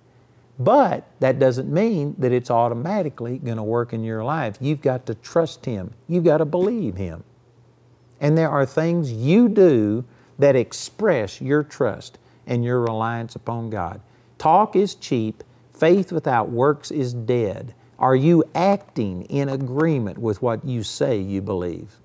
But 0.59 1.07
that 1.21 1.39
doesn't 1.39 1.71
mean 1.71 2.15
that 2.17 2.33
it's 2.33 2.51
automatically 2.51 3.37
going 3.37 3.59
to 3.59 3.63
work 3.63 3.93
in 3.93 4.03
your 4.05 4.25
life. 4.25 4.57
You've 4.59 4.81
got 4.81 5.05
to 5.05 5.17
trust 5.17 5.67
Him. 5.67 5.93
You've 6.09 6.25
got 6.25 6.39
to 6.39 6.47
believe 6.47 6.97
Him. 6.97 7.25
And 8.23 8.39
there 8.39 8.49
are 8.49 8.65
things 8.65 9.13
you 9.13 9.51
do 9.51 10.07
that 10.39 10.57
express 10.57 11.43
your 11.43 11.63
trust 11.63 12.17
and 12.49 12.65
your 12.65 12.81
reliance 12.81 13.37
upon 13.37 13.71
God. 13.71 14.01
Talk 14.39 14.75
is 14.75 14.97
cheap, 14.97 15.45
faith 15.73 16.11
without 16.11 16.51
works 16.51 16.91
is 16.91 17.15
dead. 17.15 17.75
Are 17.99 18.17
you 18.17 18.43
acting 18.55 19.23
in 19.25 19.49
agreement 19.49 20.19
with 20.19 20.43
what 20.43 20.65
you 20.65 20.83
say 20.83 21.19
you 21.19 21.43
believe? 21.43 22.01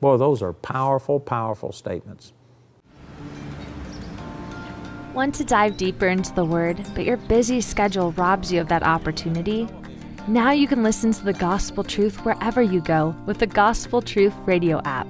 Boy, 0.00 0.16
those 0.16 0.42
are 0.42 0.52
powerful, 0.52 1.18
powerful 1.18 1.72
statements. 1.72 2.32
Want 5.14 5.34
to 5.36 5.44
dive 5.44 5.76
deeper 5.76 6.08
into 6.08 6.34
the 6.34 6.44
Word, 6.44 6.84
but 6.94 7.04
your 7.04 7.16
busy 7.16 7.60
schedule 7.60 8.10
robs 8.12 8.52
you 8.52 8.60
of 8.60 8.68
that 8.68 8.82
opportunity? 8.82 9.68
Now 10.26 10.50
you 10.50 10.66
can 10.66 10.82
listen 10.82 11.12
to 11.12 11.24
the 11.24 11.32
gospel 11.32 11.84
truth 11.84 12.24
wherever 12.24 12.60
you 12.60 12.80
go 12.80 13.14
with 13.24 13.38
the 13.38 13.46
Gospel 13.46 14.02
Truth 14.02 14.34
Radio 14.44 14.80
app. 14.84 15.06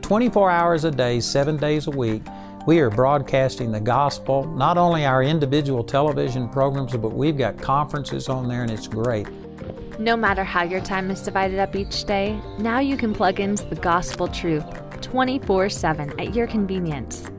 24 0.00 0.50
hours 0.50 0.84
a 0.84 0.90
day, 0.90 1.20
seven 1.20 1.56
days 1.56 1.86
a 1.86 1.90
week, 1.90 2.22
we 2.66 2.78
are 2.78 2.90
broadcasting 2.90 3.72
the 3.72 3.80
gospel, 3.80 4.46
not 4.46 4.78
only 4.78 5.04
our 5.04 5.22
individual 5.22 5.82
television 5.82 6.48
programs, 6.48 6.92
but 6.92 7.10
we've 7.10 7.36
got 7.36 7.60
conferences 7.60 8.28
on 8.28 8.46
there, 8.48 8.62
and 8.62 8.70
it's 8.70 8.86
great. 8.86 9.26
No 9.98 10.16
matter 10.16 10.44
how 10.44 10.62
your 10.62 10.80
time 10.80 11.10
is 11.10 11.22
divided 11.22 11.58
up 11.58 11.74
each 11.74 12.04
day, 12.04 12.40
now 12.58 12.78
you 12.78 12.96
can 12.96 13.12
plug 13.12 13.40
into 13.40 13.64
the 13.64 13.76
gospel 13.76 14.28
truth 14.28 14.64
24 15.00 15.68
7 15.68 16.20
at 16.20 16.34
your 16.34 16.46
convenience. 16.46 17.30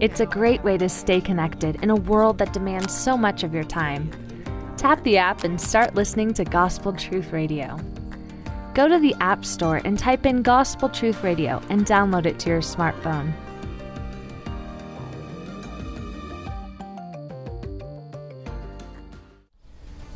It's 0.00 0.18
a 0.18 0.26
great 0.26 0.64
way 0.64 0.76
to 0.78 0.88
stay 0.88 1.20
connected 1.20 1.76
in 1.82 1.90
a 1.90 1.96
world 1.96 2.38
that 2.38 2.52
demands 2.52 2.92
so 2.92 3.16
much 3.16 3.44
of 3.44 3.54
your 3.54 3.64
time. 3.64 4.10
Tap 4.76 5.02
the 5.04 5.16
app 5.16 5.44
and 5.44 5.60
start 5.60 5.94
listening 5.94 6.34
to 6.34 6.44
Gospel 6.44 6.92
Truth 6.92 7.32
Radio. 7.32 7.78
Go 8.74 8.88
to 8.88 8.98
the 8.98 9.14
App 9.20 9.44
Store 9.44 9.80
and 9.84 9.96
type 9.96 10.26
in 10.26 10.42
Gospel 10.42 10.88
Truth 10.88 11.22
Radio 11.22 11.62
and 11.70 11.86
download 11.86 12.26
it 12.26 12.40
to 12.40 12.50
your 12.50 12.62
smartphone. 12.62 13.32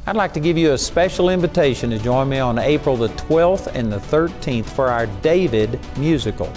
I'd 0.09 0.14
like 0.14 0.33
to 0.35 0.40
give 0.40 0.57
you 0.57 0.73
a 0.73 0.79
special 0.79 1.31
invitation 1.31 1.90
to 1.90 1.99
join 1.99 2.29
me 2.29 2.38
on 2.38 2.61
April 2.61 2.97
the 2.97 3.09
12th 3.09 3.66
and 3.75 3.92
the 3.92 3.99
13th 3.99 4.66
for 4.66 4.87
our 4.87 5.09
David 5.21 5.81
musical. 5.99 6.49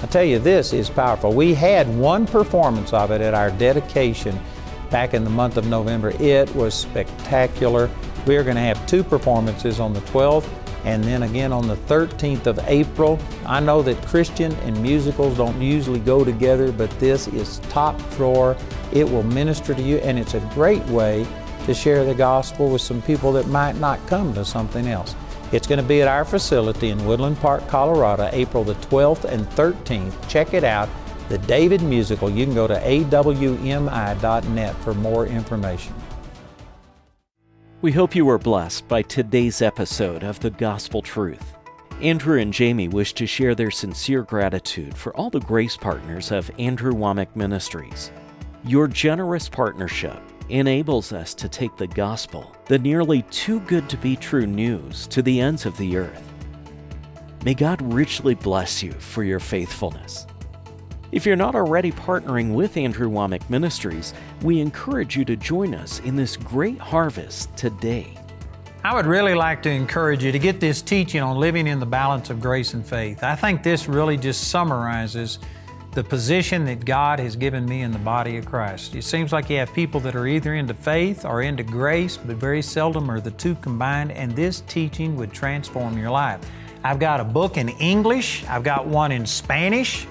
I 0.00 0.06
tell 0.06 0.22
you, 0.22 0.38
this 0.38 0.72
is 0.72 0.88
powerful. 0.88 1.32
We 1.32 1.52
had 1.52 1.88
one 1.98 2.28
performance 2.28 2.92
of 2.92 3.10
it 3.10 3.20
at 3.20 3.34
our 3.34 3.50
dedication 3.50 4.38
back 4.88 5.14
in 5.14 5.24
the 5.24 5.30
month 5.30 5.56
of 5.56 5.66
November. 5.66 6.10
It 6.20 6.54
was 6.54 6.74
spectacular. 6.74 7.90
We 8.24 8.36
are 8.36 8.44
going 8.44 8.54
to 8.54 8.62
have 8.62 8.86
two 8.86 9.02
performances 9.02 9.80
on 9.80 9.92
the 9.92 10.00
12th 10.02 10.48
and 10.84 11.02
then 11.02 11.24
again 11.24 11.52
on 11.52 11.66
the 11.66 11.76
13th 11.76 12.46
of 12.46 12.60
April. 12.68 13.18
I 13.46 13.58
know 13.58 13.82
that 13.82 14.00
Christian 14.06 14.52
and 14.60 14.80
musicals 14.80 15.38
don't 15.38 15.60
usually 15.60 15.98
go 15.98 16.24
together, 16.24 16.70
but 16.70 16.88
this 17.00 17.26
is 17.26 17.58
top 17.68 17.98
drawer. 18.12 18.56
It 18.92 19.10
will 19.10 19.24
minister 19.24 19.74
to 19.74 19.82
you, 19.82 19.96
and 19.98 20.20
it's 20.20 20.34
a 20.34 20.40
great 20.54 20.84
way 20.86 21.26
to 21.66 21.74
share 21.74 22.04
the 22.04 22.14
gospel 22.14 22.70
with 22.70 22.82
some 22.82 23.02
people 23.02 23.32
that 23.32 23.48
might 23.48 23.76
not 23.76 24.04
come 24.06 24.32
to 24.34 24.44
something 24.44 24.86
else. 24.86 25.14
It's 25.52 25.66
going 25.66 25.80
to 25.80 25.86
be 25.86 26.00
at 26.00 26.08
our 26.08 26.24
facility 26.24 26.88
in 26.88 27.04
Woodland 27.04 27.38
Park, 27.38 27.68
Colorado, 27.68 28.30
April 28.32 28.64
the 28.64 28.74
12th 28.74 29.24
and 29.24 29.46
13th. 29.50 30.28
Check 30.28 30.54
it 30.54 30.64
out. 30.64 30.88
The 31.28 31.38
David 31.38 31.82
Musical. 31.82 32.30
You 32.30 32.44
can 32.44 32.54
go 32.54 32.66
to 32.66 32.74
awmi.net 32.74 34.74
for 34.76 34.94
more 34.94 35.26
information. 35.26 35.94
We 37.82 37.92
hope 37.92 38.14
you 38.14 38.24
were 38.24 38.38
blessed 38.38 38.88
by 38.88 39.02
today's 39.02 39.60
episode 39.60 40.22
of 40.22 40.40
The 40.40 40.50
Gospel 40.50 41.02
Truth. 41.02 41.54
Andrew 42.00 42.40
and 42.40 42.52
Jamie 42.52 42.88
wish 42.88 43.12
to 43.14 43.26
share 43.26 43.54
their 43.54 43.70
sincere 43.70 44.22
gratitude 44.22 44.96
for 44.96 45.14
all 45.16 45.30
the 45.30 45.40
grace 45.40 45.76
partners 45.76 46.32
of 46.32 46.50
Andrew 46.58 46.92
Wommack 46.92 47.36
Ministries. 47.36 48.10
Your 48.64 48.88
generous 48.88 49.48
partnership 49.48 50.20
enables 50.52 51.12
us 51.12 51.32
to 51.34 51.48
take 51.48 51.76
the 51.76 51.86
gospel, 51.86 52.54
the 52.66 52.78
nearly 52.78 53.22
too 53.22 53.60
good 53.60 53.88
to 53.88 53.96
be 53.96 54.14
true 54.14 54.46
news, 54.46 55.06
to 55.06 55.22
the 55.22 55.40
ends 55.40 55.64
of 55.64 55.76
the 55.78 55.96
earth. 55.96 56.22
May 57.44 57.54
God 57.54 57.80
richly 57.92 58.34
bless 58.34 58.82
you 58.82 58.92
for 58.92 59.24
your 59.24 59.40
faithfulness. 59.40 60.26
If 61.10 61.26
you're 61.26 61.36
not 61.36 61.54
already 61.54 61.90
partnering 61.90 62.54
with 62.54 62.76
Andrew 62.76 63.08
Wommack 63.08 63.48
Ministries, 63.50 64.14
we 64.42 64.60
encourage 64.60 65.16
you 65.16 65.24
to 65.24 65.36
join 65.36 65.74
us 65.74 66.00
in 66.00 66.16
this 66.16 66.36
great 66.36 66.78
harvest 66.78 67.54
today. 67.56 68.16
I 68.84 68.94
would 68.94 69.06
really 69.06 69.34
like 69.34 69.62
to 69.62 69.70
encourage 69.70 70.24
you 70.24 70.32
to 70.32 70.38
get 70.38 70.60
this 70.60 70.82
teaching 70.82 71.22
on 71.22 71.38
living 71.38 71.66
in 71.66 71.80
the 71.80 71.86
balance 71.86 72.30
of 72.30 72.40
grace 72.40 72.74
and 72.74 72.84
faith. 72.84 73.22
I 73.22 73.36
think 73.36 73.62
this 73.62 73.88
really 73.88 74.16
just 74.16 74.48
summarizes 74.48 75.38
the 75.92 76.02
position 76.02 76.64
that 76.64 76.84
God 76.84 77.18
has 77.20 77.36
given 77.36 77.66
me 77.66 77.82
in 77.82 77.92
the 77.92 77.98
body 77.98 78.38
of 78.38 78.46
Christ. 78.46 78.94
It 78.94 79.04
seems 79.04 79.32
like 79.32 79.50
you 79.50 79.58
have 79.58 79.72
people 79.74 80.00
that 80.00 80.14
are 80.14 80.26
either 80.26 80.54
into 80.54 80.74
faith 80.74 81.24
or 81.24 81.42
into 81.42 81.62
grace, 81.62 82.16
but 82.16 82.36
very 82.36 82.62
seldom 82.62 83.10
are 83.10 83.20
the 83.20 83.30
two 83.32 83.54
combined, 83.56 84.12
and 84.12 84.32
this 84.32 84.60
teaching 84.62 85.16
would 85.16 85.32
transform 85.32 85.98
your 85.98 86.10
life. 86.10 86.40
I've 86.82 86.98
got 86.98 87.20
a 87.20 87.24
book 87.24 87.58
in 87.58 87.68
English, 87.68 88.44
I've 88.48 88.64
got 88.64 88.86
one 88.86 89.12
in 89.12 89.26
Spanish, 89.26 90.06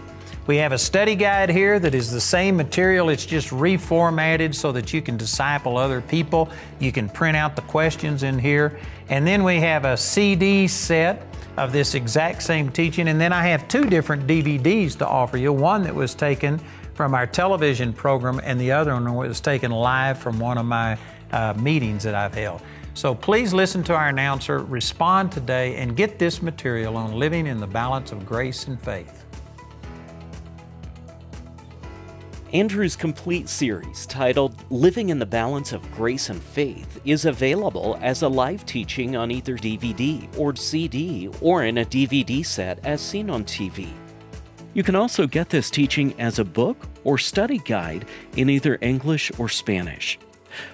we 0.48 0.58
have 0.58 0.72
a 0.72 0.78
study 0.78 1.16
guide 1.16 1.50
here 1.50 1.80
that 1.80 1.94
is 1.94 2.12
the 2.12 2.20
same 2.20 2.58
material, 2.58 3.10
it's 3.10 3.26
just 3.26 3.50
reformatted 3.52 4.56
so 4.56 4.72
that 4.72 4.92
you 4.92 5.02
can 5.02 5.16
disciple 5.16 5.78
other 5.78 6.02
people. 6.02 6.50
You 6.80 6.92
can 6.92 7.08
print 7.10 7.38
out 7.38 7.56
the 7.56 7.62
questions 7.62 8.24
in 8.24 8.40
here. 8.40 8.80
And 9.10 9.26
then 9.26 9.44
we 9.44 9.58
have 9.58 9.86
a 9.86 9.96
CD 9.96 10.68
set 10.68 11.31
of 11.58 11.72
this 11.72 11.96
exact 11.96 12.44
same 12.44 12.70
teaching. 12.70 13.08
And 13.08 13.20
then 13.20 13.34
I 13.34 13.44
have 13.48 13.68
two 13.68 13.86
different 13.86 14.28
DVDs 14.28 14.98
to 14.98 15.08
offer 15.08 15.38
you 15.38 15.52
one 15.54 15.84
that 15.84 15.94
was 15.94 16.16
taken 16.16 16.60
from 16.94 17.14
our 17.14 17.26
television 17.26 17.94
program, 17.94 18.40
and 18.44 18.60
the 18.60 18.72
other 18.72 18.94
one 18.94 19.16
was 19.16 19.40
taken 19.40 19.72
live 19.72 20.18
from 20.18 20.40
one 20.40 20.58
of 20.58 20.66
my 20.66 20.98
uh, 21.32 21.54
meetings 21.58 22.04
that 22.04 22.16
I've 22.16 22.36
held. 22.36 22.62
So 22.94 23.16
please 23.16 23.54
listen 23.54 23.84
to 23.84 23.96
our 23.96 24.10
announcer, 24.10 24.60
respond 24.60 25.32
today, 25.32 25.78
and 25.78 25.96
get 25.96 26.20
this 26.20 26.42
material 26.42 26.98
on 26.98 27.14
living 27.14 27.48
in 27.48 27.58
the 27.58 27.68
balance 27.68 28.12
of 28.12 28.26
grace 28.26 28.68
and 28.68 28.80
faith. 28.80 29.26
Andrew's 32.54 32.98
complete 32.98 33.48
series, 33.48 34.06
titled 34.08 34.54
Living 34.70 35.08
in 35.08 35.20
the 35.20 35.26
Balance 35.26 35.72
of 35.72 35.90
Grace 35.94 36.28
and 36.28 36.44
Faith, 36.44 37.00
is 37.06 37.24
available 37.24 37.98
as 38.02 38.24
a 38.24 38.28
live 38.28 38.66
teaching 38.66 39.16
on 39.16 39.32
either 39.32 39.56
DVD 39.56 40.28
or 40.38 40.54
CD 40.58 41.30
or 41.40 41.64
in 41.64 41.78
a 41.78 41.86
DVD 41.86 42.46
set 42.46 42.86
as 42.86 43.00
seen 43.00 43.30
on 43.30 43.46
TV. 43.46 43.88
You 44.74 44.84
can 44.84 44.98
also 44.98 45.28
get 45.28 45.50
this 45.50 45.70
teaching 45.70 46.14
as 46.20 46.40
a 46.40 46.44
book 46.44 46.78
or 47.06 47.18
study 47.18 47.60
guide 47.60 48.06
in 48.36 48.50
either 48.50 48.78
English 48.82 49.32
or 49.38 49.48
Spanish. 49.48 50.20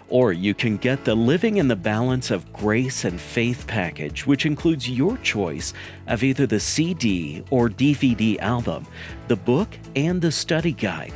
Or 0.09 0.33
you 0.33 0.55
can 0.55 0.77
get 0.77 1.05
the 1.05 1.13
Living 1.13 1.57
in 1.57 1.67
the 1.67 1.75
Balance 1.75 2.31
of 2.31 2.51
Grace 2.53 3.05
and 3.05 3.21
Faith 3.21 3.67
package, 3.67 4.25
which 4.25 4.47
includes 4.47 4.89
your 4.89 5.15
choice 5.17 5.75
of 6.07 6.23
either 6.23 6.47
the 6.47 6.59
CD 6.59 7.43
or 7.51 7.69
DVD 7.69 8.39
album, 8.39 8.87
the 9.27 9.35
book, 9.35 9.77
and 9.95 10.19
the 10.19 10.31
study 10.31 10.71
guide. 10.71 11.13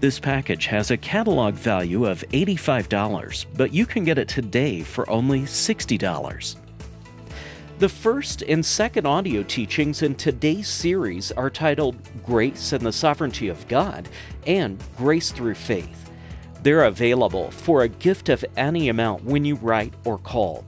This 0.00 0.18
package 0.18 0.66
has 0.66 0.90
a 0.90 0.96
catalog 0.96 1.54
value 1.54 2.06
of 2.06 2.24
$85, 2.32 3.46
but 3.56 3.72
you 3.72 3.86
can 3.86 4.04
get 4.04 4.18
it 4.18 4.28
today 4.28 4.82
for 4.82 5.08
only 5.10 5.42
$60. 5.42 6.56
The 7.78 7.88
first 7.88 8.42
and 8.42 8.66
second 8.66 9.06
audio 9.06 9.44
teachings 9.44 10.02
in 10.02 10.16
today's 10.16 10.66
series 10.66 11.30
are 11.30 11.48
titled 11.48 11.96
Grace 12.24 12.72
and 12.72 12.84
the 12.84 12.92
Sovereignty 12.92 13.46
of 13.46 13.68
God 13.68 14.08
and 14.46 14.82
Grace 14.96 15.30
Through 15.30 15.54
Faith. 15.54 16.10
They're 16.62 16.84
available 16.84 17.52
for 17.52 17.82
a 17.82 17.88
gift 17.88 18.30
of 18.30 18.44
any 18.56 18.88
amount 18.88 19.24
when 19.24 19.44
you 19.44 19.54
write 19.54 19.94
or 20.04 20.18
call. 20.18 20.64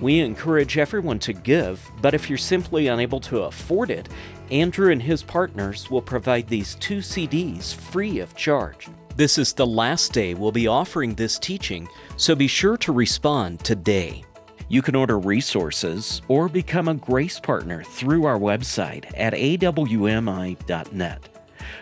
We 0.00 0.18
encourage 0.18 0.78
everyone 0.78 1.18
to 1.20 1.32
give, 1.32 1.88
but 2.00 2.14
if 2.14 2.28
you're 2.28 2.38
simply 2.38 2.88
unable 2.88 3.20
to 3.20 3.42
afford 3.42 3.90
it, 3.90 4.08
Andrew 4.50 4.90
and 4.90 5.02
his 5.02 5.22
partners 5.22 5.90
will 5.90 6.00
provide 6.00 6.48
these 6.48 6.74
two 6.76 6.98
CDs 6.98 7.74
free 7.74 8.20
of 8.20 8.34
charge. 8.34 8.88
This 9.14 9.36
is 9.36 9.52
the 9.52 9.66
last 9.66 10.12
day 10.12 10.34
we'll 10.34 10.52
be 10.52 10.68
offering 10.68 11.14
this 11.14 11.38
teaching, 11.38 11.88
so 12.16 12.34
be 12.34 12.46
sure 12.46 12.76
to 12.78 12.92
respond 12.92 13.62
today. 13.64 14.24
You 14.68 14.80
can 14.80 14.94
order 14.94 15.18
resources 15.18 16.22
or 16.28 16.48
become 16.48 16.88
a 16.88 16.94
grace 16.94 17.40
partner 17.40 17.82
through 17.82 18.24
our 18.24 18.38
website 18.38 19.04
at 19.16 19.32
awmi.net. 19.34 21.28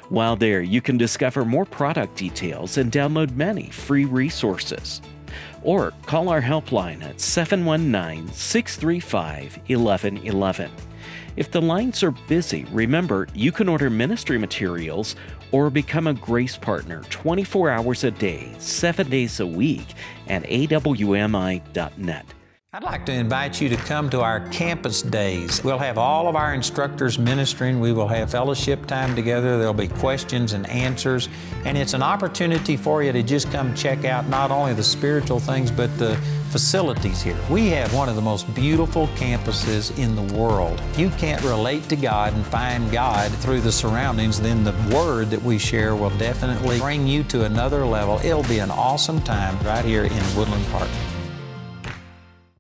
While 0.09 0.37
there, 0.37 0.63
you 0.63 0.81
can 0.81 0.97
discover 0.97 1.45
more 1.45 1.65
product 1.65 2.17
details 2.17 2.79
and 2.79 2.91
download 2.91 3.37
many 3.37 3.71
free 3.71 4.05
resources 4.05 5.03
or 5.63 5.93
call 6.07 6.29
our 6.29 6.41
helpline 6.41 7.03
at 7.03 7.21
719 7.21 8.33
635 8.33 9.59
1111. 9.69 10.71
If 11.37 11.51
the 11.51 11.61
lines 11.61 12.03
are 12.03 12.13
busy, 12.13 12.65
remember 12.73 13.29
you 13.35 13.53
can 13.53 13.69
order 13.69 13.91
ministry 13.91 14.39
materials 14.39 15.17
or 15.53 15.71
become 15.71 16.07
a 16.07 16.15
grace 16.15 16.57
partner 16.57 17.03
24 17.11 17.71
hours 17.71 18.05
a 18.05 18.11
day, 18.11 18.55
7 18.59 19.09
days 19.11 19.41
a 19.41 19.47
week 19.47 19.87
at 20.29 20.43
awmi.net. 20.45 22.27
I'd 22.77 22.83
like 22.83 23.07
to 23.07 23.13
invite 23.13 23.59
you 23.59 23.71
to 23.71 23.77
come 23.77 24.11
to 24.11 24.21
our 24.21 24.41
campus 24.51 25.01
days. 25.01 25.65
We'll 25.65 25.79
have 25.79 25.97
all 25.97 26.29
of 26.29 26.37
our 26.37 26.53
instructors 26.53 27.19
ministering. 27.19 27.81
We 27.81 27.95
will 27.95 28.09
have 28.09 28.31
fellowship 28.31 28.85
time 28.85 29.17
together. 29.17 29.57
There'll 29.57 29.73
be 29.73 29.89
questions 29.89 30.53
and 30.53 30.69
answers. 30.69 31.31
And 31.65 31.79
it's 31.79 31.95
an 31.95 32.03
opportunity 32.03 32.77
for 32.77 33.03
you 33.03 33.13
to 33.13 33.23
just 33.23 33.51
come 33.51 33.75
check 33.75 34.05
out 34.05 34.29
not 34.29 34.51
only 34.51 34.75
the 34.75 34.85
spiritual 34.85 35.41
things, 35.41 35.71
but 35.71 35.97
the 35.97 36.17
facilities 36.51 37.23
here. 37.23 37.39
We 37.49 37.69
have 37.69 37.95
one 37.95 38.11
of 38.11 38.15
the 38.15 38.21
most 38.21 38.55
beautiful 38.55 39.07
campuses 39.17 39.99
in 39.99 40.15
the 40.15 40.37
world. 40.37 40.79
If 40.91 40.99
you 40.99 41.09
can't 41.09 41.43
relate 41.45 41.85
to 41.89 41.97
God 41.97 42.35
and 42.35 42.45
find 42.45 42.93
God 42.93 43.33
through 43.37 43.63
the 43.63 43.73
surroundings, 43.73 44.39
then 44.39 44.65
the 44.65 44.75
word 44.95 45.31
that 45.31 45.43
we 45.43 45.57
share 45.57 45.97
will 45.97 46.15
definitely 46.19 46.79
bring 46.79 47.07
you 47.07 47.23
to 47.25 47.45
another 47.45 47.87
level. 47.87 48.19
It'll 48.23 48.43
be 48.43 48.59
an 48.59 48.71
awesome 48.71 49.23
time 49.23 49.59
right 49.65 49.83
here 49.83 50.05
in 50.05 50.37
Woodland 50.37 50.67
Park. 50.67 50.91